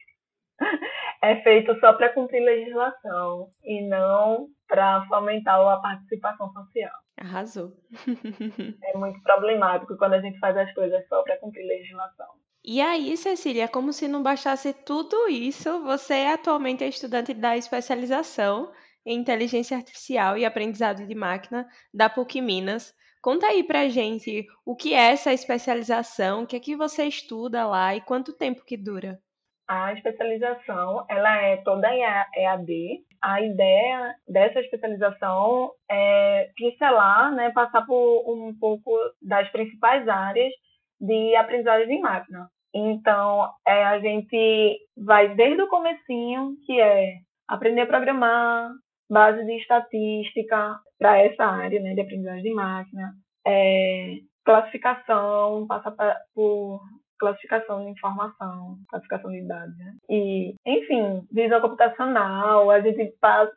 [1.22, 6.92] É feito só para cumprir legislação e não para fomentar a participação social.
[7.18, 7.74] Arrasou.
[8.84, 12.28] É muito problemático quando a gente faz as coisas só para cumprir legislação.
[12.64, 18.72] E aí, Cecília, como se não bastasse tudo isso, você atualmente é estudante da especialização
[19.06, 22.94] em inteligência artificial e aprendizado de máquina da PUC Minas.
[23.22, 27.68] Conta aí pra gente o que é essa especialização, o que é que você estuda
[27.68, 29.20] lá e quanto tempo que dura.
[29.68, 33.04] A especialização, ela é toda em EAD.
[33.22, 40.52] A ideia dessa especialização é pincelar, né, passar por um pouco das principais áreas
[41.00, 42.50] de aprendizagem de máquina.
[42.74, 48.72] Então, é, a gente vai desde o comecinho, que é aprender a programar,
[49.10, 53.14] base de estatística para essa área né, de aprendizagem de máquina,
[53.46, 56.82] é, classificação, passa pra, por
[57.20, 59.78] classificação de informação, classificação de dados.
[59.78, 59.94] Né?
[60.10, 63.14] E, enfim, visão computacional, a gente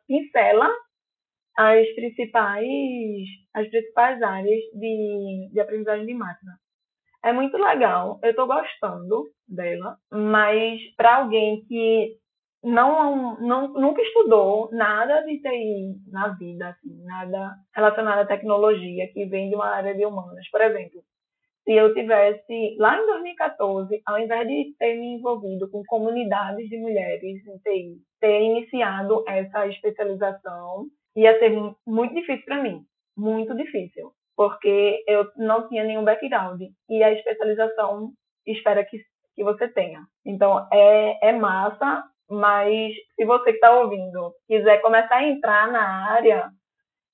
[0.06, 0.68] pincela
[1.56, 2.66] as principais,
[3.54, 6.52] as principais áreas de, de aprendizagem de máquina.
[7.24, 12.16] É muito legal, eu estou gostando dela, mas para alguém que
[12.62, 19.24] não, não, nunca estudou nada de TI na vida, assim, nada relacionado à tecnologia que
[19.26, 20.48] vem de uma área de humanas.
[20.50, 21.02] Por exemplo,
[21.64, 26.76] se eu tivesse, lá em 2014, ao invés de ter me envolvido com comunidades de
[26.78, 31.52] mulheres em TI, ter iniciado essa especialização, ia ser
[31.86, 32.84] muito difícil para mim,
[33.16, 38.12] muito difícil, porque eu não tinha nenhum background e a especialização
[38.46, 38.98] espera que,
[39.34, 40.00] que você tenha.
[40.24, 46.10] Então, é, é massa, mas se você que está ouvindo quiser começar a entrar na
[46.10, 46.50] área,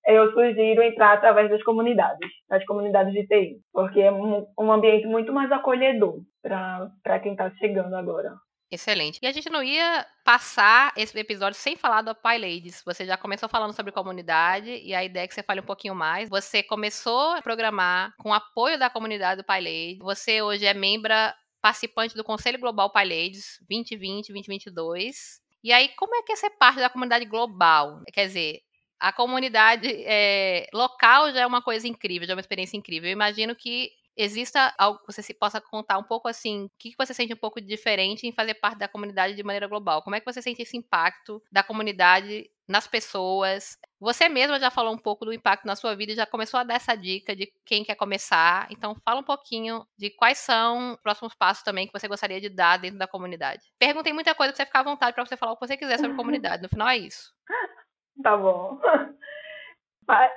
[0.06, 5.32] eu sugiro entrar através das comunidades, das comunidades de TI, porque é um ambiente muito
[5.32, 8.32] mais acolhedor para quem está chegando agora.
[8.70, 9.18] Excelente.
[9.22, 12.82] E a gente não ia passar esse episódio sem falar do Pai Ladies.
[12.84, 15.94] Você já começou falando sobre comunidade e a ideia é que você fale um pouquinho
[15.94, 16.28] mais.
[16.28, 19.98] Você começou a programar com apoio da comunidade do Pai Ladies.
[20.00, 21.14] Você hoje é membro
[21.60, 25.40] participante do Conselho Global Pai Ladies 2020-2022.
[25.62, 28.02] E aí, como é que é ser parte da comunidade global?
[28.12, 28.60] Quer dizer,
[28.98, 33.08] a comunidade é, local já é uma coisa incrível, já é uma experiência incrível.
[33.08, 36.92] Eu imagino que exista algo que você se possa contar um pouco assim, o que
[36.98, 40.02] você sente um pouco diferente em fazer parte da comunidade de maneira global?
[40.02, 43.78] Como é que você sente esse impacto da comunidade nas pessoas?
[43.98, 46.64] Você mesma já falou um pouco do impacto na sua vida e já começou a
[46.64, 48.68] dar essa dica de quem quer começar.
[48.70, 52.48] Então, fala um pouquinho de quais são os próximos passos também que você gostaria de
[52.48, 53.62] dar dentro da comunidade.
[53.78, 55.98] Perguntei muita coisa para você ficar à vontade para você falar o que você quiser
[55.98, 56.62] sobre comunidade.
[56.62, 57.32] No final é isso.
[58.20, 58.80] Tá bom.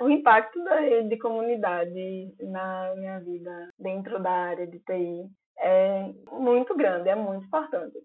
[0.00, 6.12] O impacto da rede de comunidade na minha vida dentro da área de TI é
[6.30, 7.98] muito grande, é muito importante.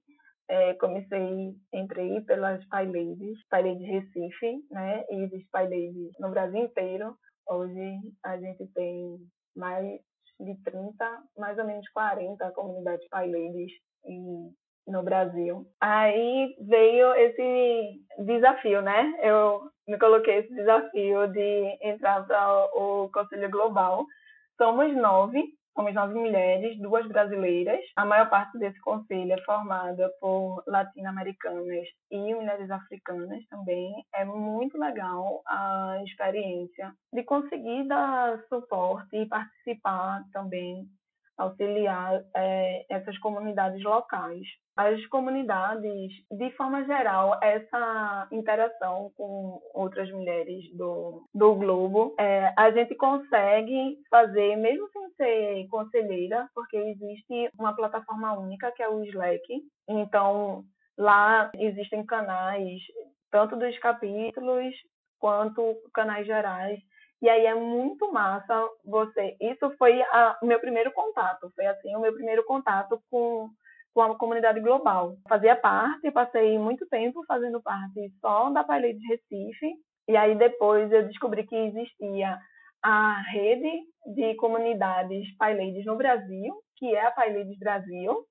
[0.49, 5.03] É, comecei, entrei pelas PyLadies, PyLadies Recife, né?
[5.09, 7.17] E existe PyLadies no Brasil inteiro.
[7.49, 9.17] Hoje a gente tem
[9.55, 9.99] mais
[10.39, 13.71] de 30, mais ou menos 40 comunidades PyLadies
[14.87, 15.65] no Brasil.
[15.81, 19.13] Aí veio esse desafio, né?
[19.21, 24.05] Eu me coloquei esse desafio de entrar para o Conselho Global.
[24.57, 25.43] Somos nove,
[25.77, 27.79] somos nove mulheres, duas brasileiras.
[27.95, 33.93] A maior parte desse conselho é formada por latino-americanas e mulheres africanas também.
[34.15, 40.87] É muito legal a experiência de conseguir dar suporte e participar também
[41.37, 44.47] auxiliar é, essas comunidades locais.
[44.77, 52.69] As comunidades, de forma geral, essa interação com outras mulheres do, do globo, é, a
[52.71, 59.03] gente consegue fazer, mesmo sem ser conselheira, porque existe uma plataforma única que é o
[59.05, 59.43] Slack.
[59.89, 60.63] Então,
[60.97, 62.79] lá existem canais,
[63.31, 64.73] tanto dos capítulos
[65.19, 66.79] quanto canais gerais
[67.21, 69.35] e aí é muito massa você.
[69.41, 69.99] Isso foi
[70.41, 73.49] o meu primeiro contato, foi assim o meu primeiro contato com,
[73.97, 75.15] com a comunidade global.
[75.27, 79.73] Fazia parte, passei muito tempo fazendo parte só da Palha de Recife,
[80.07, 82.37] e aí depois eu descobri que existia
[82.83, 83.71] a rede
[84.13, 88.23] de comunidades PyLadies no Brasil, que é a PyLadies Brasil.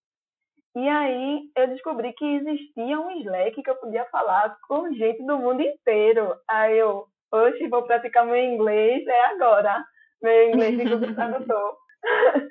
[0.76, 5.36] E aí eu descobri que existia um Slack que eu podia falar com gente do
[5.36, 6.32] mundo inteiro.
[6.48, 9.84] Aí eu, Hoje vou praticar meu inglês, é agora.
[10.22, 11.76] Meu inglês de Tradutor.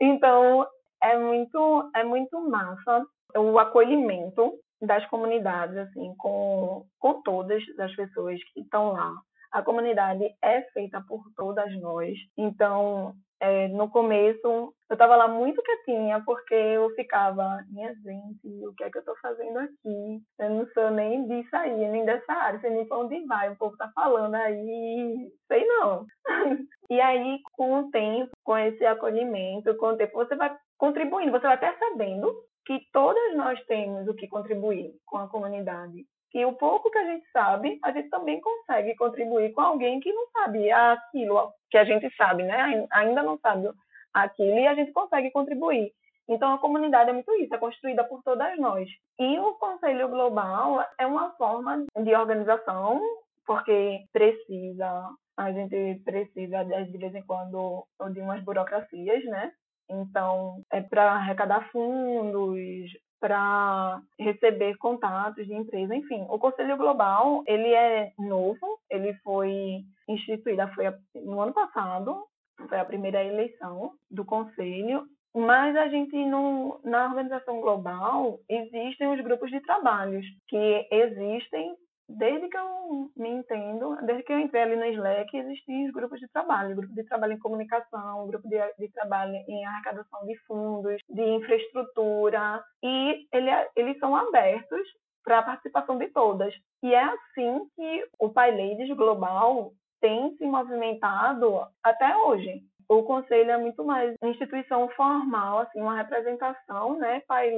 [0.00, 0.66] então,
[1.02, 3.06] é muito, é muito massa
[3.36, 9.14] o acolhimento das comunidades, assim, com, com todas as pessoas que estão lá.
[9.50, 12.16] A comunidade é feita por todas nós.
[12.36, 18.74] Então, é, no começo, eu estava lá muito quietinha, porque eu ficava, minha gente, o
[18.74, 20.20] que é que eu estou fazendo aqui?
[20.38, 23.56] Eu não sou nem disso aí, nem dessa área, sei nem para onde vai, o
[23.56, 26.04] povo está falando aí, sei não.
[26.90, 31.46] e aí, com o tempo, com esse acolhimento, com o tempo, você vai contribuindo, você
[31.46, 36.90] vai percebendo que todas nós temos o que contribuir com a comunidade que o pouco
[36.90, 41.52] que a gente sabe, a gente também consegue contribuir com alguém que não sabe aquilo
[41.70, 42.86] que a gente sabe, né?
[42.92, 43.70] Ainda não sabe
[44.12, 45.92] aquilo e a gente consegue contribuir.
[46.28, 48.88] Então, a comunidade é muito isso, é construída por todas nós.
[49.18, 53.00] E o Conselho Global é uma forma de organização,
[53.46, 59.50] porque precisa, a gente precisa, de vez em quando, de umas burocracias, né?
[59.90, 66.24] Então, é para arrecadar fundos, para receber contatos de empresa, enfim.
[66.28, 72.24] O Conselho Global, ele é novo, ele foi instituído foi no ano passado,
[72.68, 75.04] foi a primeira eleição do conselho,
[75.34, 81.76] mas a gente no, na organização global existem os grupos de trabalhos que existem
[82.08, 86.18] desde que eu me entendo, desde que eu entrei ali no Slack, existiam os grupos
[86.20, 91.00] de trabalho, grupo de trabalho em comunicação, grupo de, de trabalho em arrecadação de fundos,
[91.08, 94.80] de infraestrutura, e ele, eles são abertos
[95.22, 96.54] para a participação de todas.
[96.82, 102.62] E é assim que o Pai Ladies Global tem se movimentado até hoje.
[102.88, 107.54] O conselho é muito mais uma instituição formal, assim, uma representação, né, Pai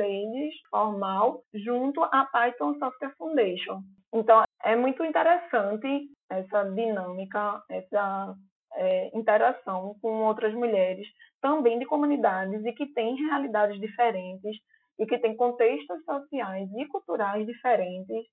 [0.69, 3.81] formal, junto à Python Software Foundation.
[4.13, 8.35] Então, é muito interessante essa dinâmica, essa
[8.75, 11.07] é, interação com outras mulheres,
[11.41, 14.57] também de comunidades e que têm realidades diferentes
[14.99, 18.25] e que têm contextos sociais e culturais diferentes.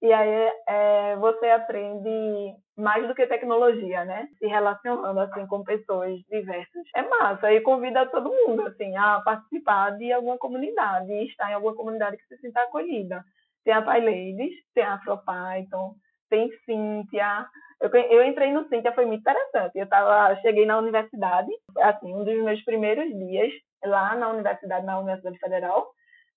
[0.00, 4.28] E aí é, você aprende mais do que tecnologia, né?
[4.38, 6.82] Se relacionando assim com pessoas diversas.
[6.96, 11.74] É massa e convida todo mundo assim a participar de alguma comunidade, estar em alguma
[11.74, 13.24] comunidade que se sinta acolhida.
[13.64, 15.94] Tem a PyLadies, tem a AfroPython,
[16.28, 17.46] tem Cíntia,
[17.82, 19.76] eu, eu entrei no Cintia, foi muito interessante.
[19.76, 21.50] Eu tava, cheguei na universidade,
[21.80, 23.52] assim, um dos meus primeiros dias
[23.84, 25.90] lá na universidade, na Universidade Federal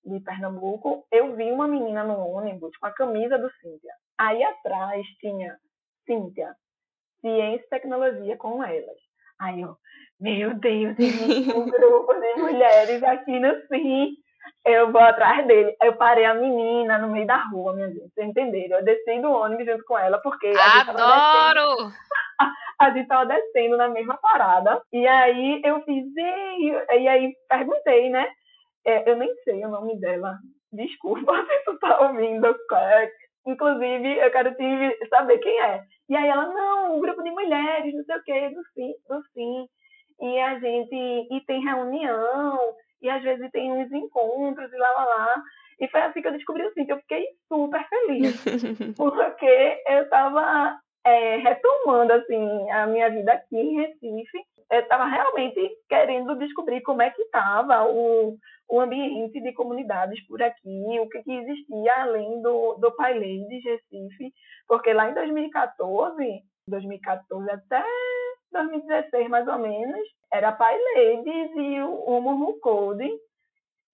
[0.03, 3.93] de Pernambuco, eu vi uma menina no ônibus com a camisa do Cíntia.
[4.17, 5.55] Aí atrás tinha
[6.05, 6.55] Cíntia,
[7.21, 8.97] ciência e tecnologia com elas.
[9.39, 9.75] Aí eu,
[10.19, 14.15] meu Deus, existe um grupo de mulheres aqui no CIM
[14.65, 15.75] eu vou atrás dele.
[15.81, 18.09] Eu parei a menina no meio da rua, minha gente.
[18.13, 18.79] Vocês entenderam?
[18.79, 20.47] Eu desci do ônibus junto com ela, porque.
[20.57, 21.91] Adoro!
[22.77, 24.81] A gente tava descendo na mesma parada.
[24.91, 26.05] E aí eu fiz.
[26.15, 28.27] E aí perguntei, né?
[28.85, 30.37] É, eu nem sei o nome dela.
[30.73, 32.45] Desculpa se tu tá ouvindo.
[32.73, 33.11] É,
[33.47, 35.83] inclusive, eu quero te saber quem é.
[36.09, 39.23] E aí ela, não, um grupo de mulheres, não sei o quê, do sim, do
[39.33, 39.67] sim.
[40.21, 41.27] E a gente.
[41.31, 45.43] E tem reunião e às vezes tem uns encontros e lá, lá, lá.
[45.79, 48.43] E foi assim que eu descobri o que Eu fiquei super feliz,
[48.97, 54.39] porque eu estava é, retomando assim a minha vida aqui em Recife.
[54.71, 58.37] Eu estava realmente querendo descobrir como é que estava o,
[58.67, 63.59] o ambiente de comunidades por aqui, o que, que existia além do, do Pai de
[63.59, 64.33] Recife,
[64.67, 67.83] porque lá em 2014, 2014 até
[68.55, 73.09] 2016 mais ou menos, era Pai Ladies e o Murmur Code,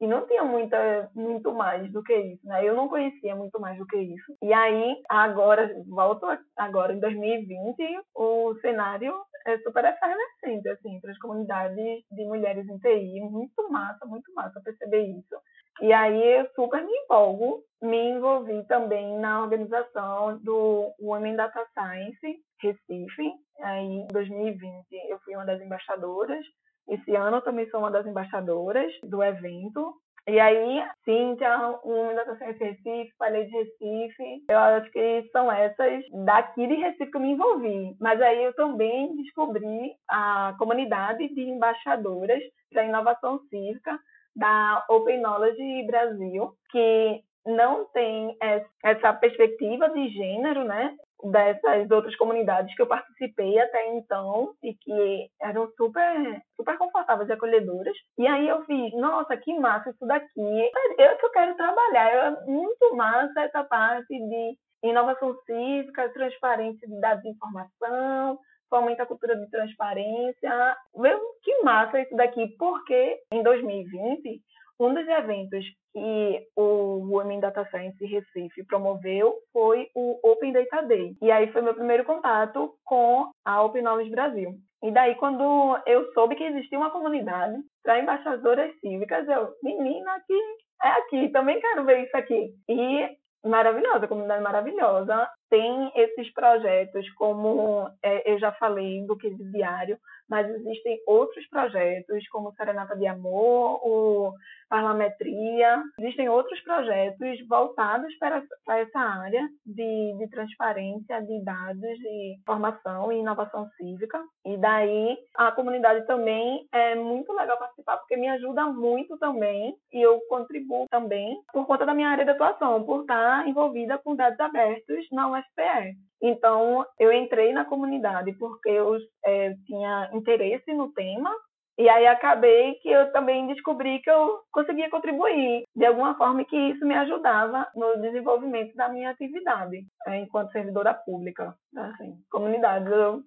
[0.01, 2.66] e não tinha muita, muito mais do que isso, né?
[2.66, 4.36] Eu não conhecia muito mais do que isso.
[4.41, 6.26] E aí, agora, volto
[6.57, 7.78] agora em 2020,
[8.16, 9.14] o cenário
[9.45, 13.22] é super efervescente, assim, para as comunidades de mulheres em TI.
[13.22, 15.36] Muito massa, muito massa perceber isso.
[15.80, 22.39] E aí eu super me empolgo, me envolvi também na organização do Women Data Science
[22.61, 23.34] Recife.
[23.61, 26.45] Aí, em 2020, eu fui uma das embaixadoras.
[26.88, 29.95] Esse ano eu também sou uma das embaixadoras do evento.
[30.28, 34.43] E aí, Cíntia, Women Data Science Recife, falei de Recife.
[34.49, 37.95] Eu acho que são essas daqui de Recife que eu me envolvi.
[37.99, 43.99] Mas aí eu também descobri a comunidade de embaixadoras para inovação cívica
[44.36, 48.38] da Open Knowledge Brasil, que não tem
[48.84, 50.96] essa perspectiva de gênero, né?
[51.24, 57.34] dessas outras comunidades que eu participei até então e que eram super super confortáveis e
[57.34, 57.96] acolhedoras.
[58.18, 60.72] E aí eu fiz, nossa, que massa isso daqui.
[60.98, 67.00] Eu que eu quero trabalhar, é muito massa essa parte de inovação cívica, transparência de
[67.00, 68.40] dados de informação,
[68.72, 70.78] fomenta a cultura de transparência.
[70.95, 74.41] Meu, que massa isso daqui, porque em 2020,
[74.80, 75.63] um dos eventos
[75.93, 81.15] que o Women Data Science Recife promoveu foi o Open Data Day.
[81.22, 84.55] E aí foi meu primeiro contato com a Open Knowledge Brasil.
[84.84, 90.39] E daí, quando eu soube que existia uma comunidade para embaixadoras cívicas, eu, menina, aqui,
[90.84, 92.51] é aqui, também quero ver isso aqui.
[92.67, 93.09] E
[93.44, 95.30] maravilhosa, comunidade maravilhosa.
[95.50, 99.98] Tem esses projetos, como é, eu já falei do que diário,
[100.32, 104.34] mas existem outros projetos, como Serenata de Amor, o
[104.70, 105.84] Parlametria.
[106.00, 113.12] Existem outros projetos voltados para, para essa área de, de transparência de dados, de formação
[113.12, 114.24] e inovação cívica.
[114.46, 120.02] E daí a comunidade também é muito legal participar, porque me ajuda muito também e
[120.02, 124.40] eu contribuo também por conta da minha área de atuação, por estar envolvida com dados
[124.40, 126.11] abertos na UFPE.
[126.22, 131.34] Então, eu entrei na comunidade porque eu é, tinha interesse no tema
[131.78, 136.55] e aí acabei que eu também descobri que eu conseguia contribuir de alguma forma que
[136.55, 141.55] isso me ajudava no desenvolvimento da minha atividade é, enquanto servidora pública.
[141.76, 143.24] Assim, comunidade, eu,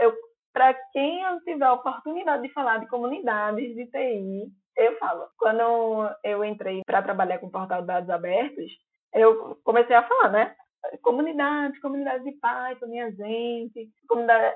[0.00, 0.12] eu
[0.52, 5.28] para quem eu tiver a oportunidade de falar de comunidades de TI, eu falo.
[5.38, 8.70] Quando eu entrei para trabalhar com o portal de dados abertos,
[9.14, 10.54] eu comecei a falar, né?
[11.02, 13.88] Comunidade, comunidade de Python, minha gente.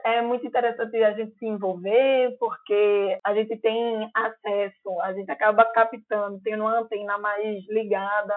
[0.05, 5.65] É muito interessante a gente se envolver, porque a gente tem acesso, a gente acaba
[5.73, 8.35] captando, tendo uma antena mais ligada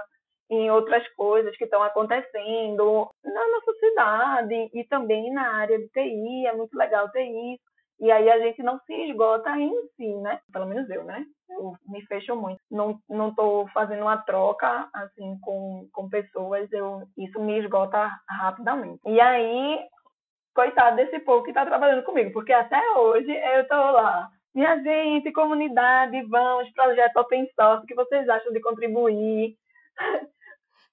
[0.49, 6.47] em outras coisas que estão acontecendo na nossa cidade e também na área de TI.
[6.47, 7.68] É muito legal ter isso.
[7.99, 10.39] E aí a gente não se esgota em si, né?
[10.53, 11.25] Pelo menos eu, né?
[11.49, 12.61] Eu me fecho muito.
[12.71, 13.33] Não não
[13.73, 19.01] fazendo uma troca assim com, com pessoas, eu isso me esgota rapidamente.
[19.05, 19.79] E aí,
[20.55, 24.29] coitado desse povo que está trabalhando comigo, porque até hoje eu tô lá.
[24.55, 29.55] Minha gente, comunidade, vamos, projeto open source, que vocês acham de contribuir?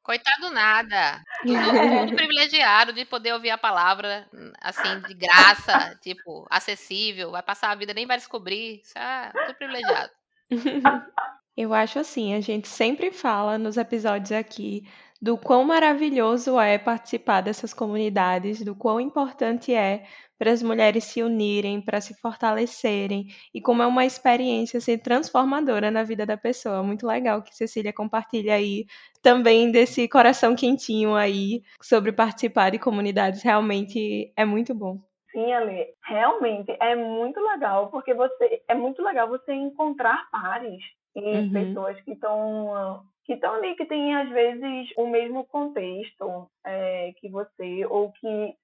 [0.06, 1.20] Coitado nada.
[1.42, 4.24] Tudo privilegiado de poder ouvir a palavra,
[4.60, 7.32] assim, de graça, tipo, acessível.
[7.32, 8.80] Vai passar a vida, nem vai descobrir.
[8.84, 10.12] Isso é tudo privilegiado.
[11.56, 14.86] Eu acho assim, a gente sempre fala nos episódios aqui
[15.26, 20.04] do quão maravilhoso é participar dessas comunidades, do quão importante é
[20.38, 25.90] para as mulheres se unirem, para se fortalecerem, e como é uma experiência assim, transformadora
[25.90, 26.80] na vida da pessoa.
[26.80, 28.86] Muito legal que Cecília compartilha aí
[29.20, 33.42] também desse coração quentinho aí sobre participar de comunidades.
[33.42, 35.00] Realmente é muito bom.
[35.32, 40.80] Sim, Ale, realmente é muito legal, porque você é muito legal você encontrar pares
[41.16, 41.52] e uhum.
[41.52, 47.28] pessoas que estão que estão ali, que têm às vezes o mesmo contexto é, que
[47.28, 48.54] você, ou que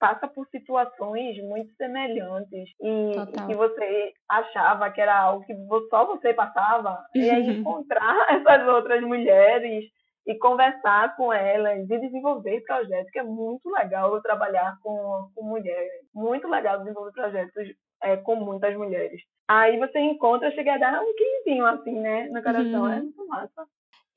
[0.00, 5.54] passa por situações muito semelhantes e, e, que você achava que era algo que
[5.88, 9.84] só você passava, e aí encontrar essas outras mulheres
[10.26, 15.90] e conversar com elas e desenvolver projetos, que é muito legal trabalhar com, com mulheres,
[16.12, 17.68] muito legal desenvolver projetos
[18.02, 19.22] é, com muitas mulheres.
[19.46, 22.92] Aí você encontra, chega a dar um quinzinho assim, né, no coração, uhum.
[22.92, 23.66] é muito massa.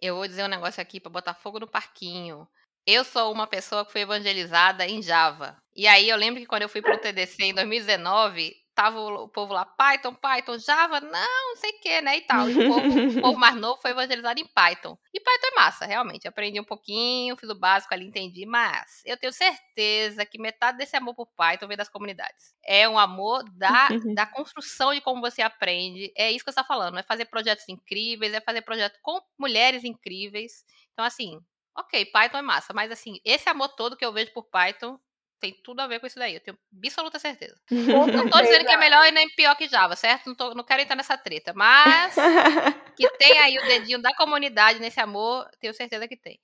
[0.01, 2.47] Eu vou dizer um negócio aqui para botar fogo no parquinho.
[2.85, 5.55] Eu sou uma pessoa que foi evangelizada em Java.
[5.75, 9.27] E aí eu lembro que quando eu fui para o TDC em 2019, tava o
[9.27, 12.49] povo lá, Python, Python, Java, não, não sei o que, né, e tal.
[12.49, 14.97] E o povo, o povo, mais novo foi evangelizado em Python.
[15.13, 16.27] E Python é massa, realmente.
[16.27, 20.95] Aprendi um pouquinho, fiz o básico ali, entendi, mas eu tenho certeza que metade desse
[20.95, 22.55] amor por Python vem das comunidades.
[22.63, 26.11] É um amor da, da construção de como você aprende.
[26.15, 29.83] É isso que eu estou falando, é fazer projetos incríveis, é fazer projetos com mulheres
[29.83, 30.63] incríveis.
[30.93, 31.39] Então, assim,
[31.77, 34.99] ok, Python é massa, mas assim, esse amor todo que eu vejo por Python
[35.41, 37.55] tem tudo a ver com isso daí, eu tenho absoluta certeza.
[37.69, 40.27] não tô dizendo que é melhor e nem pior que Java, certo?
[40.27, 42.15] Não, tô, não quero entrar nessa treta, mas
[42.95, 46.39] que tem aí o dedinho da comunidade nesse amor, tenho certeza que tem.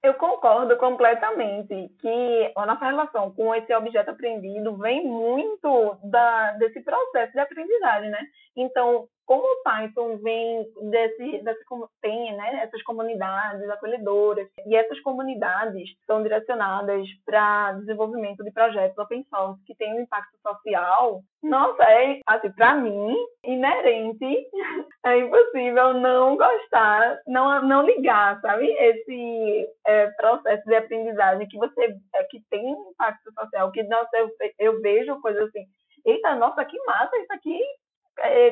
[0.00, 6.80] Eu concordo completamente que a nossa relação com esse objeto aprendido vem muito da, desse
[6.80, 8.24] processo de aprendizagem, né?
[8.56, 11.64] Então, como o Python vem desse, desse
[12.00, 19.26] tem né, essas comunidades acolhedoras e essas comunidades são direcionadas para desenvolvimento de projetos open
[19.28, 23.14] source que têm um impacto social, nossa, é assim, para mim,
[23.44, 24.48] inerente,
[25.04, 28.66] é impossível não gostar, não, não ligar, sabe?
[28.66, 34.16] Esse é, processo de aprendizagem que você é, que tem um impacto social, que nossa,
[34.16, 35.66] eu, eu vejo coisas assim,
[36.06, 37.60] eita, nossa, que massa, isso aqui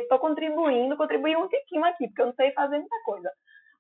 [0.00, 3.30] estou é, contribuindo, contribuí um tiquinho aqui, porque eu não sei fazer muita coisa.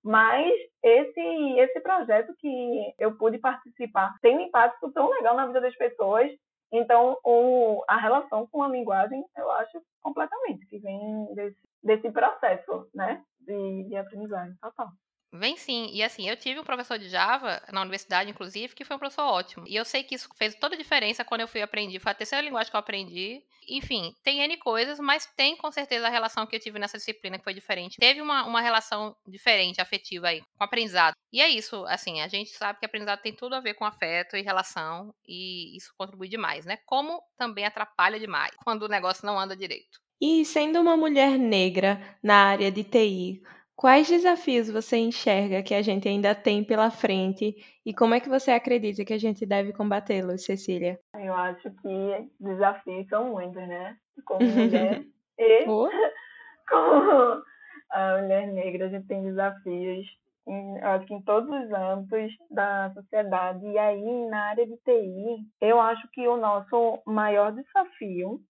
[0.02, 5.60] Mas esse, esse projeto que eu pude participar tem um impacto tão legal na vida
[5.60, 6.30] das pessoas.
[6.72, 12.88] Então, o, a relação com a linguagem, eu acho completamente que vem desse, desse processo
[12.94, 14.88] né, de, de aprendizagem total.
[15.32, 15.90] Vem sim.
[15.92, 19.24] E assim, eu tive um professor de Java na universidade, inclusive, que foi um professor
[19.24, 19.64] ótimo.
[19.66, 22.00] E eu sei que isso fez toda a diferença quando eu fui aprender.
[22.00, 23.42] Foi a terceira linguagem que eu aprendi.
[23.68, 27.38] Enfim, tem N coisas, mas tem com certeza a relação que eu tive nessa disciplina
[27.38, 27.98] que foi diferente.
[27.98, 31.14] Teve uma, uma relação diferente, afetiva aí, com aprendizado.
[31.32, 34.36] E é isso, assim, a gente sabe que aprendizado tem tudo a ver com afeto
[34.36, 35.12] e relação.
[35.26, 36.78] E isso contribui demais, né?
[36.86, 40.00] Como também atrapalha demais quando o negócio não anda direito.
[40.20, 43.42] E sendo uma mulher negra na área de TI,
[43.76, 47.54] Quais desafios você enxerga que a gente ainda tem pela frente
[47.84, 50.98] e como é que você acredita que a gente deve combatê-los, Cecília?
[51.14, 53.98] Eu acho que desafios são muitos, né?
[54.24, 55.04] Como mulher
[55.38, 55.90] e oh.
[56.70, 57.42] como
[57.90, 60.06] a mulher negra, a gente tem desafios
[60.48, 63.66] em, eu acho que em todos os âmbitos da sociedade.
[63.66, 68.40] E aí, na área de TI, eu acho que o nosso maior desafio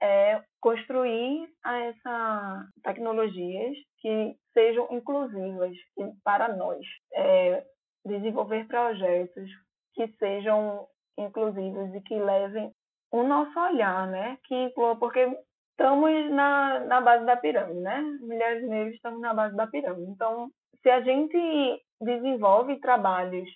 [0.00, 5.76] é construir essa tecnologias que sejam inclusivas
[6.24, 6.80] para nós,
[7.12, 7.62] é,
[8.06, 9.50] desenvolver projetos
[9.92, 10.86] que sejam
[11.18, 12.72] inclusivos e que levem
[13.12, 14.38] o nosso olhar, né?
[14.44, 15.28] Que porque
[15.72, 18.00] estamos na, na base da pirâmide, né?
[18.20, 20.10] Mulheres negras estamos na base da pirâmide.
[20.10, 20.50] Então,
[20.82, 23.48] se a gente desenvolve trabalhos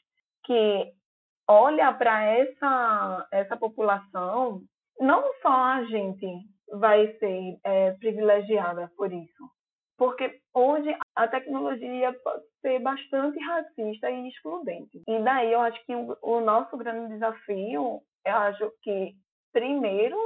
[0.44, 0.92] que
[1.48, 4.60] olha para essa essa população,
[4.98, 6.26] não só a gente
[6.72, 9.59] vai ser é, privilegiada por isso,
[10.00, 15.02] porque hoje a tecnologia pode ser bastante racista e excludente.
[15.06, 19.14] E daí eu acho que o, nosso grande desafio, eu acho que,
[19.52, 20.16] primeiro,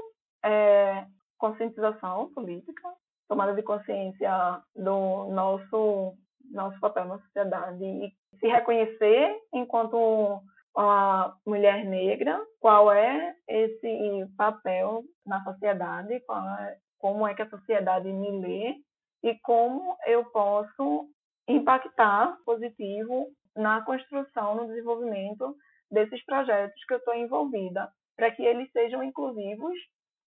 [0.44, 1.04] é
[1.38, 2.88] conscientização política,
[3.28, 6.14] tomada de consciência do nosso,
[6.52, 10.40] nosso papel na sociedade e se reconhecer enquanto
[10.72, 18.12] uma mulher negra, qual é esse papel na sociedade, é, como é que a sociedade
[18.12, 18.76] me lê
[19.24, 21.08] e como eu posso
[21.48, 25.56] impactar positivo na construção, no desenvolvimento
[25.90, 29.74] desses projetos que eu estou envolvida, para que eles sejam inclusivos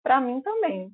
[0.03, 0.91] para mim também,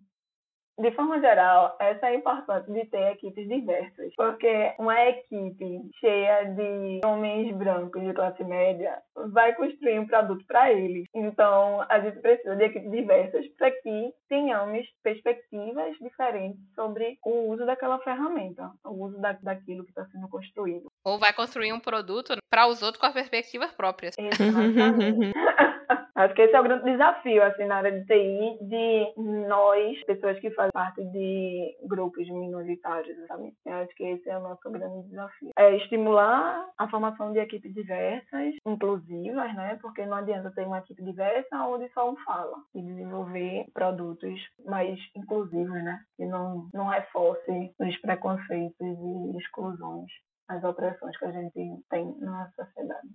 [0.79, 6.45] de forma geral, essa é a importância de ter equipes diversas, porque uma equipe cheia
[6.45, 8.99] de homens brancos de classe média
[9.33, 11.07] vai construir um produto para eles.
[11.14, 17.66] Então, a gente precisa de equipes diversas para que tenhamos perspectivas diferentes sobre o uso
[17.66, 20.87] daquela ferramenta, o uso da, daquilo que está sendo construído.
[21.05, 24.14] Ou vai construir um produto para os outros com as perspectivas próprias.
[24.18, 25.33] Exatamente.
[26.23, 29.12] Acho que esse é o grande desafio, assim, na área de TI, de
[29.49, 33.53] nós, pessoas que fazem parte de grupos minoritários, sabe?
[33.66, 35.51] Eu acho que esse é o nosso grande desafio.
[35.59, 39.77] É estimular a formação de equipes diversas, inclusivas, né?
[39.83, 42.57] Porque não adianta ter uma equipe diversa onde só um fala.
[42.73, 45.99] E desenvolver produtos mais inclusivos, né?
[46.16, 50.11] Que não, não reforcem os preconceitos e exclusões,
[50.49, 53.09] as opressões que a gente tem na sociedade.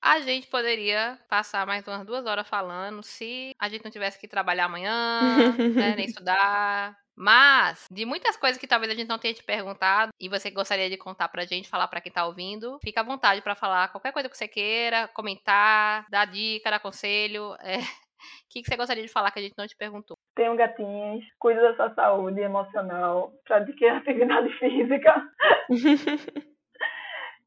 [0.00, 4.28] A gente poderia passar mais umas duas horas falando se a gente não tivesse que
[4.28, 6.96] trabalhar amanhã, né, nem estudar.
[7.18, 10.90] Mas, de muitas coisas que talvez a gente não tenha te perguntado e você gostaria
[10.90, 14.12] de contar pra gente, falar pra quem tá ouvindo, fica à vontade para falar qualquer
[14.12, 17.54] coisa que você queira, comentar, dar dica, dar conselho.
[17.60, 17.78] É...
[17.78, 17.80] O
[18.50, 20.16] que, que você gostaria de falar que a gente não te perguntou?
[20.34, 25.14] Tenho gatinhas, cuida da sua saúde emocional, pratique atividade física.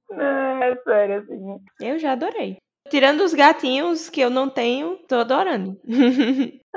[0.62, 1.60] É, sério, assim.
[1.80, 2.57] Eu já adorei.
[2.89, 5.80] Tirando os gatinhos que eu não tenho, tô adorando.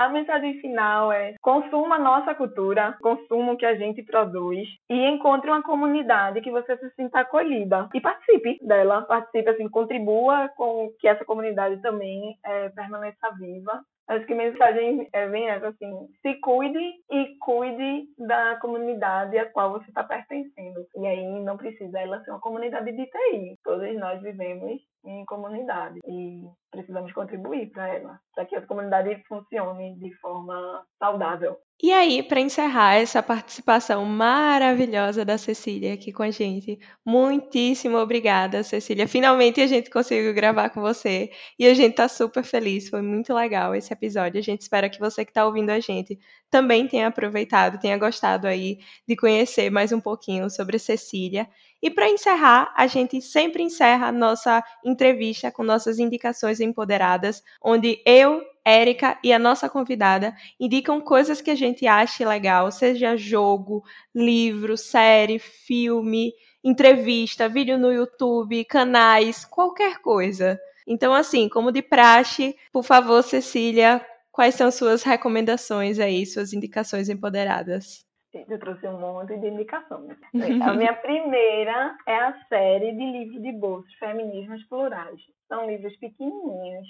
[0.00, 4.94] A mensagem final é: consuma a nossa cultura, consuma o que a gente produz e
[4.94, 10.90] encontre uma comunidade que você se sinta acolhida e participe dela, participe assim, contribua com
[10.98, 16.08] que essa comunidade também é, permaneça viva Acho que a mensagem é bem essa, assim,
[16.20, 16.80] se cuide
[17.12, 20.84] e cuide da comunidade a qual você está pertencendo.
[20.96, 23.56] E aí não precisa ela ser uma comunidade de TI.
[23.62, 26.42] Todos nós vivemos em comunidade e
[26.72, 31.56] precisamos contribuir para ela, para que a comunidade funcione de forma saudável.
[31.82, 38.62] E aí, para encerrar essa participação maravilhosa da Cecília aqui com a gente, muitíssimo obrigada,
[38.62, 39.08] Cecília.
[39.08, 42.90] Finalmente a gente conseguiu gravar com você e a gente tá super feliz.
[42.90, 44.38] Foi muito legal esse episódio.
[44.38, 46.18] A gente espera que você que está ouvindo a gente
[46.50, 48.78] também tenha aproveitado, tenha gostado aí
[49.08, 51.48] de conhecer mais um pouquinho sobre Cecília.
[51.82, 58.02] E para encerrar, a gente sempre encerra a nossa entrevista com nossas indicações empoderadas, onde
[58.04, 63.82] eu, Érica e a nossa convidada indicam coisas que a gente ache legal, seja jogo,
[64.14, 66.32] livro, série, filme,
[66.62, 70.60] entrevista, vídeo no YouTube, canais, qualquer coisa.
[70.86, 77.08] Então, assim, como de praxe, por favor, Cecília, quais são suas recomendações aí, suas indicações
[77.08, 78.04] empoderadas?
[78.32, 80.16] Eu trouxe um monte de indicações.
[80.62, 85.20] A minha primeira é a série de livros de bolsos Feminismos Plurais.
[85.48, 86.86] São livros pequenininhos,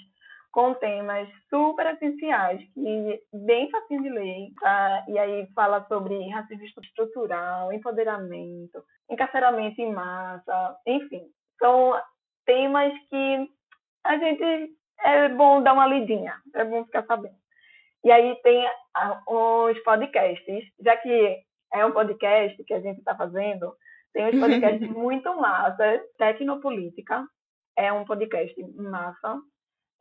[0.51, 4.49] com temas super essenciais, que bem fácil de ler.
[4.59, 5.05] Tá?
[5.07, 11.23] E aí fala sobre racismo estrutural, empoderamento, encarceramento em massa, enfim.
[11.59, 11.99] São
[12.45, 13.49] temas que
[14.03, 17.35] a gente é bom dar uma lidinha, é bom ficar sabendo.
[18.03, 18.67] E aí tem
[19.27, 21.37] os podcasts, já que
[21.73, 23.73] é um podcast que a gente está fazendo,
[24.13, 26.01] tem uns podcasts muito massa.
[26.17, 27.25] Tecnopolítica
[27.77, 29.39] é um podcast massa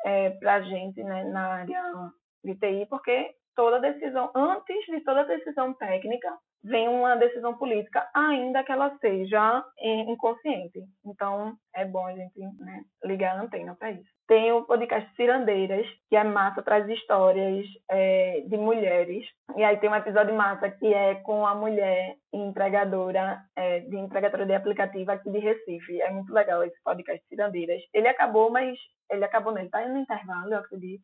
[0.05, 2.13] é, para a gente né, na área
[2.45, 8.63] de TI, porque toda decisão, antes de toda decisão técnica, vem uma decisão política, ainda
[8.63, 10.81] que ela seja inconsciente.
[11.05, 14.11] Então, é bom a gente né, ligar a antena para isso.
[14.31, 19.27] Tem o podcast Cirandeiras, que é massa, traz histórias é, de mulheres.
[19.57, 24.47] E aí tem um episódio massa que é com a mulher entregadora, é, de entregadora
[24.47, 26.01] de aplicativo aqui de Recife.
[26.01, 27.83] É muito legal esse podcast Cirandeiras.
[27.93, 28.79] Ele acabou, mas
[29.11, 29.69] ele acabou nele.
[29.69, 31.03] Tá no intervalo, eu acredito.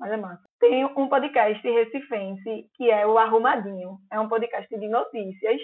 [0.00, 0.42] Mas é massa.
[0.58, 3.98] Tem um podcast recifense que é o Arrumadinho.
[4.10, 5.60] É um podcast de notícias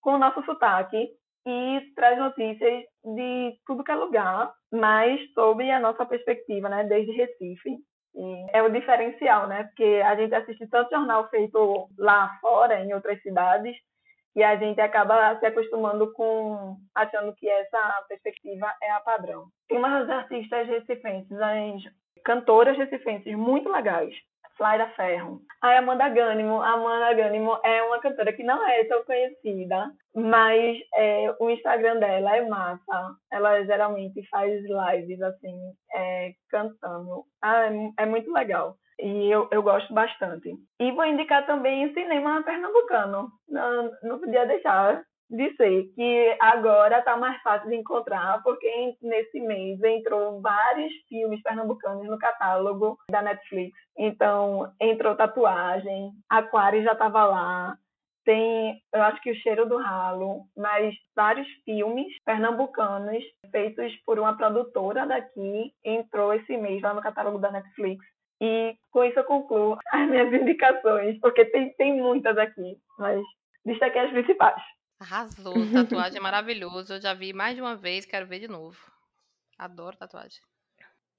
[0.00, 1.08] com o nosso sotaque
[1.46, 7.12] e traz notícias de tudo que é lugar, mas sobre a nossa perspectiva, né, desde
[7.12, 7.78] Recife.
[8.14, 12.92] E é o diferencial, né, porque a gente assiste tanto jornal feito lá fora, em
[12.92, 13.76] outras cidades,
[14.38, 19.46] E a gente acaba se acostumando com achando que essa perspectiva é a padrão.
[19.68, 21.82] Tem umas artistas recifenses, as
[22.24, 24.14] cantoras recifenses muito legais.
[24.58, 25.40] Flaira Ferro.
[25.62, 26.60] A Amanda Gânimo.
[26.60, 31.98] A Amanda Gânimo é uma cantora que não é tão conhecida, mas é, o Instagram
[31.98, 33.14] dela é massa.
[33.32, 35.56] Ela geralmente faz lives, assim,
[35.94, 37.24] é, cantando.
[37.40, 38.76] Ah, é, é muito legal.
[39.00, 40.52] E eu, eu gosto bastante.
[40.80, 43.30] E vou indicar também o cinema pernambucano.
[43.48, 49.40] Não, não podia deixar de ser que agora está mais fácil de encontrar, porque nesse
[49.40, 53.76] mês entrou vários filmes pernambucanos no catálogo da Netflix.
[53.96, 57.76] Então, entrou Tatuagem, Aquário já estava lá,
[58.24, 64.36] tem, eu acho que O Cheiro do Ralo, mas vários filmes pernambucanos feitos por uma
[64.36, 68.04] produtora daqui entrou esse mês lá no catálogo da Netflix.
[68.40, 73.20] E com isso eu concluo as minhas indicações, porque tem, tem muitas aqui, mas
[73.64, 74.62] destaquei as principais.
[75.00, 76.94] Arrasou, tatuagem é maravilhoso.
[76.94, 78.78] Eu já vi mais de uma vez, quero ver de novo.
[79.56, 80.40] Adoro tatuagem.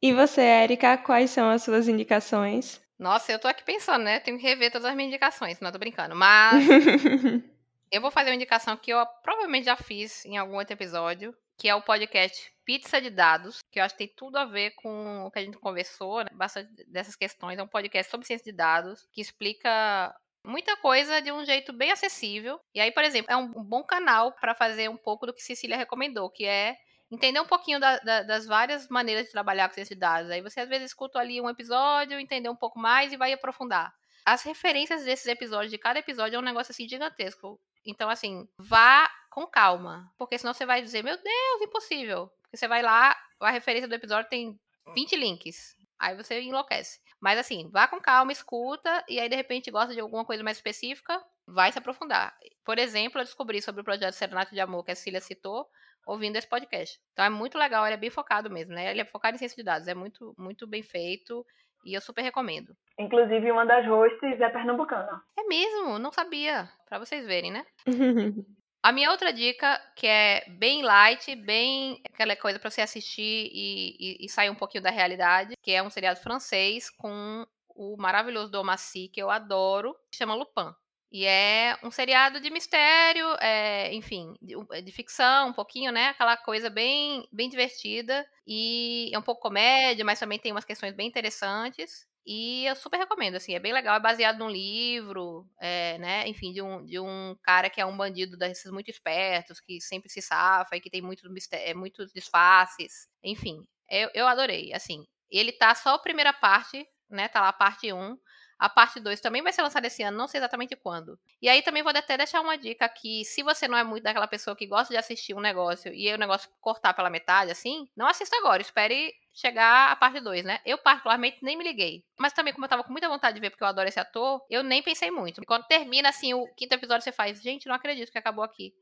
[0.01, 2.82] E você, Érica, quais são as suas indicações?
[2.97, 4.19] Nossa, eu tô aqui pensando, né?
[4.19, 6.15] Tenho que rever todas as minhas indicações, não tô brincando.
[6.15, 6.65] Mas
[7.91, 11.67] eu vou fazer uma indicação que eu provavelmente já fiz em algum outro episódio, que
[11.67, 15.25] é o podcast Pizza de Dados, que eu acho que tem tudo a ver com
[15.25, 16.30] o que a gente conversou, né?
[16.34, 17.57] bastante dessas questões.
[17.57, 20.15] É um podcast sobre ciência de dados, que explica
[20.46, 22.60] muita coisa de um jeito bem acessível.
[22.74, 25.78] E aí, por exemplo, é um bom canal para fazer um pouco do que Cecília
[25.78, 26.76] recomendou, que é
[27.12, 30.32] entender um pouquinho da, da, das várias maneiras de trabalhar com ciência de dados.
[30.32, 33.94] Aí você às vezes escuta ali um episódio, entender um pouco mais e vai aprofundar.
[34.26, 37.60] As referências desses episódios, de cada episódio, é um negócio assim gigantesco.
[37.86, 40.12] Então, assim, vá com calma.
[40.18, 42.28] Porque senão você vai dizer, meu Deus, impossível.
[42.44, 44.60] Porque você vai lá, a referência do episódio tem
[44.94, 45.76] 20 links.
[45.98, 47.00] Aí você enlouquece.
[47.22, 50.57] Mas assim, vá com calma, escuta, e aí de repente gosta de alguma coisa mais
[50.57, 52.36] específica, vai se aprofundar.
[52.63, 55.67] Por exemplo, eu descobri sobre o projeto Serenato de Amor, que a Cília citou,
[56.05, 56.99] ouvindo esse podcast.
[57.13, 58.89] Então é muito legal, ele é bem focado mesmo, né?
[58.91, 61.45] Ele é focado em ciência de dados, é muito, muito bem feito
[61.86, 62.76] e eu super recomendo.
[62.97, 65.22] Inclusive, uma das hosts é pernambucana.
[65.38, 65.99] É mesmo?
[65.99, 66.70] Não sabia.
[66.88, 67.65] Para vocês verem, né?
[68.82, 73.95] A minha outra dica, que é bem light, bem aquela coisa para você assistir e,
[73.99, 78.49] e, e, sair um pouquinho da realidade, que é um seriado francês com o maravilhoso
[78.49, 80.73] Domacy, que eu adoro, que chama Lupin.
[81.11, 86.09] E é um seriado de mistério, é, enfim, de, de, ficção, um pouquinho, né?
[86.09, 88.25] Aquela coisa bem, bem divertida.
[88.45, 92.05] E é um pouco comédia, mas também tem umas questões bem interessantes.
[92.26, 96.51] E eu super recomendo, assim, é bem legal, é baseado num livro, é, né, enfim,
[96.51, 100.22] de um, de um cara que é um bandido desses muito espertos, que sempre se
[100.22, 105.74] safa e que tem muitos, é, muitos disfarces, enfim, eu, eu adorei, assim, ele tá
[105.74, 108.15] só a primeira parte, né, tá lá a parte 1,
[108.60, 111.18] a parte 2 também vai ser lançada esse ano, não sei exatamente quando.
[111.41, 114.28] E aí também vou até deixar uma dica que se você não é muito daquela
[114.28, 118.05] pessoa que gosta de assistir um negócio e o negócio cortar pela metade, assim, não
[118.05, 120.60] assista agora, espere chegar a parte 2, né?
[120.66, 122.03] Eu particularmente nem me liguei.
[122.20, 124.45] Mas também como eu tava com muita vontade de ver porque eu adoro esse ator,
[124.49, 125.41] eu nem pensei muito.
[125.41, 128.74] E quando termina assim o quinto episódio você faz, gente, não acredito que acabou aqui.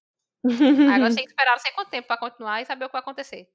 [0.95, 2.93] Agora você tem que esperar não sei quanto tempo para continuar e saber o que
[2.93, 3.47] vai acontecer.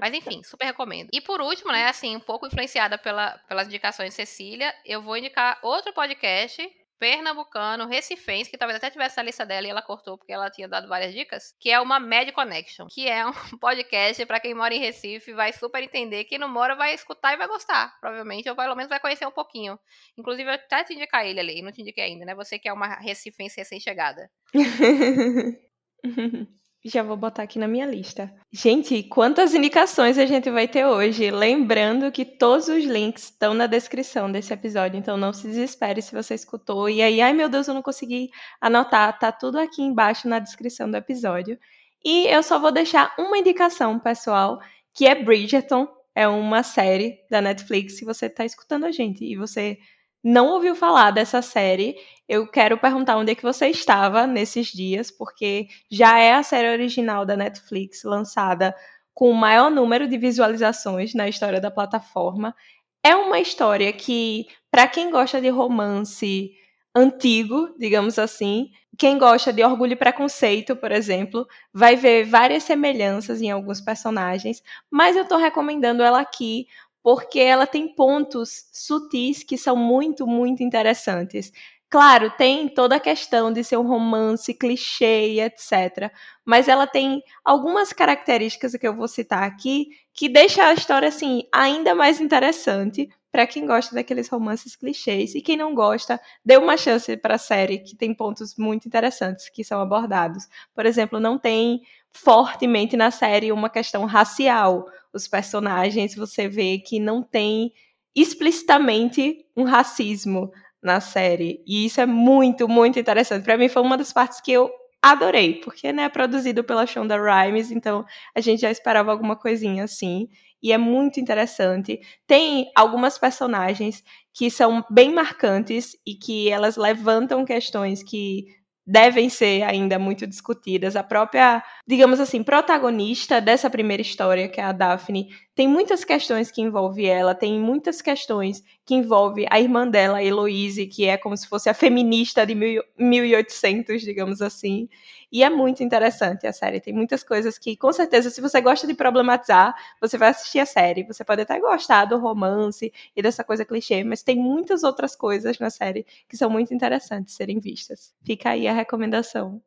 [0.00, 1.08] Mas enfim, super recomendo.
[1.12, 5.16] E por último, né, assim, um pouco influenciada pela, pelas indicações de Cecília, eu vou
[5.16, 6.68] indicar outro podcast
[6.98, 10.66] pernambucano, recifense, que talvez até tivesse na lista dela e ela cortou porque ela tinha
[10.66, 14.74] dado várias dicas, que é uma Med Connection, que é um podcast para quem mora
[14.74, 18.56] em Recife, vai super entender, quem não mora vai escutar e vai gostar, provavelmente, ou
[18.56, 19.78] pelo menos vai conhecer um pouquinho.
[20.16, 22.34] Inclusive, eu até te indicar ele ali, não te indiquei ainda, né?
[22.34, 24.28] Você que é uma recifense recém-chegada.
[26.84, 28.32] Já vou botar aqui na minha lista.
[28.52, 31.28] Gente, quantas indicações a gente vai ter hoje?
[31.28, 36.14] Lembrando que todos os links estão na descrição desse episódio, então não se desespere se
[36.14, 36.88] você escutou.
[36.88, 39.18] E aí, ai meu Deus, eu não consegui anotar.
[39.18, 41.58] Tá tudo aqui embaixo na descrição do episódio.
[42.04, 44.60] E eu só vou deixar uma indicação, pessoal,
[44.94, 45.88] que é Bridgerton.
[46.14, 47.98] É uma série da Netflix.
[47.98, 49.78] Se você está escutando a gente e você
[50.22, 51.96] não ouviu falar dessa série,
[52.28, 56.68] eu quero perguntar onde é que você estava nesses dias, porque já é a série
[56.70, 58.74] original da Netflix lançada
[59.14, 62.54] com o maior número de visualizações na história da plataforma.
[63.02, 66.52] É uma história que, para quem gosta de romance
[66.94, 73.40] antigo, digamos assim, quem gosta de Orgulho e Preconceito, por exemplo, vai ver várias semelhanças
[73.40, 76.66] em alguns personagens, mas eu estou recomendando ela aqui
[77.02, 81.52] porque ela tem pontos sutis que são muito, muito interessantes.
[81.90, 86.12] Claro, tem toda a questão de ser um romance clichê, etc.
[86.44, 91.44] Mas ela tem algumas características que eu vou citar aqui que deixa a história assim
[91.52, 96.76] ainda mais interessante para quem gosta daqueles romances clichês e quem não gosta, dê uma
[96.76, 100.46] chance para a série que tem pontos muito interessantes que são abordados.
[100.74, 101.80] Por exemplo, não tem
[102.12, 104.86] fortemente na série uma questão racial.
[105.12, 107.72] Os personagens você vê que não tem
[108.14, 110.50] explicitamente um racismo
[110.82, 111.62] na série.
[111.66, 113.44] E isso é muito, muito interessante.
[113.44, 114.70] Para mim foi uma das partes que eu
[115.02, 118.04] adorei, porque né, é produzido pela Shonda Rhimes, então
[118.34, 120.28] a gente já esperava alguma coisinha assim.
[120.60, 122.00] E é muito interessante.
[122.26, 124.02] Tem algumas personagens
[124.34, 128.46] que são bem marcantes e que elas levantam questões que
[128.88, 130.96] devem ser ainda muito discutidas.
[130.96, 135.28] A própria, digamos assim, protagonista dessa primeira história, que é a Daphne,
[135.58, 140.86] tem muitas questões que envolve ela, tem muitas questões que envolve a irmã dela, Heloise,
[140.86, 142.54] que é como se fosse a feminista de
[142.96, 144.88] 1800, digamos assim.
[145.32, 146.78] E é muito interessante a série.
[146.78, 150.64] Tem muitas coisas que, com certeza, se você gosta de problematizar, você vai assistir a
[150.64, 151.02] série.
[151.02, 155.58] Você pode até gostar do romance e dessa coisa clichê, mas tem muitas outras coisas
[155.58, 158.14] na série que são muito interessantes serem vistas.
[158.22, 159.60] Fica aí a recomendação.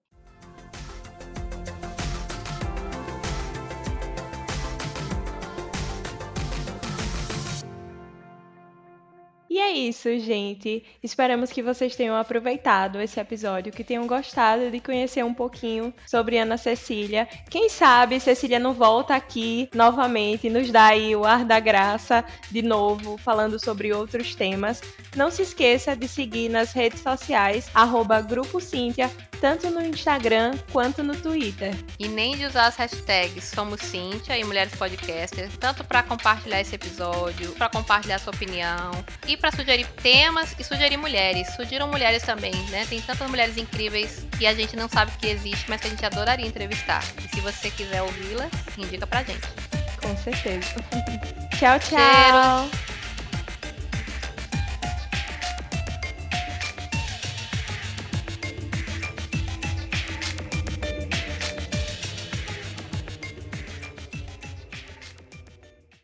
[9.51, 10.81] E é isso, gente.
[11.03, 16.37] Esperamos que vocês tenham aproveitado esse episódio, que tenham gostado de conhecer um pouquinho sobre
[16.37, 17.27] Ana Cecília.
[17.49, 22.61] Quem sabe Cecília não volta aqui novamente, nos dá aí o ar da graça de
[22.61, 24.81] novo, falando sobre outros temas.
[25.17, 29.11] Não se esqueça de seguir nas redes sociais, arroba Grupo Cíntia,
[29.41, 31.75] tanto no Instagram quanto no Twitter.
[31.99, 36.75] E nem de usar as hashtags Somos Cíntia e Mulheres Podcasters, tanto para compartilhar esse
[36.75, 38.91] episódio, para compartilhar sua opinião
[39.27, 41.47] e para sugerir temas e sugerir mulheres.
[41.55, 42.85] Sugiram mulheres também, né?
[42.87, 46.05] Tem tantas mulheres incríveis que a gente não sabe que existe, mas que a gente
[46.05, 47.03] adoraria entrevistar.
[47.25, 49.47] E se você quiser ouvi-las, indica pra gente.
[49.99, 50.75] Com certeza.
[51.57, 52.69] tchau, tchau.
[52.69, 52.90] Cheiro.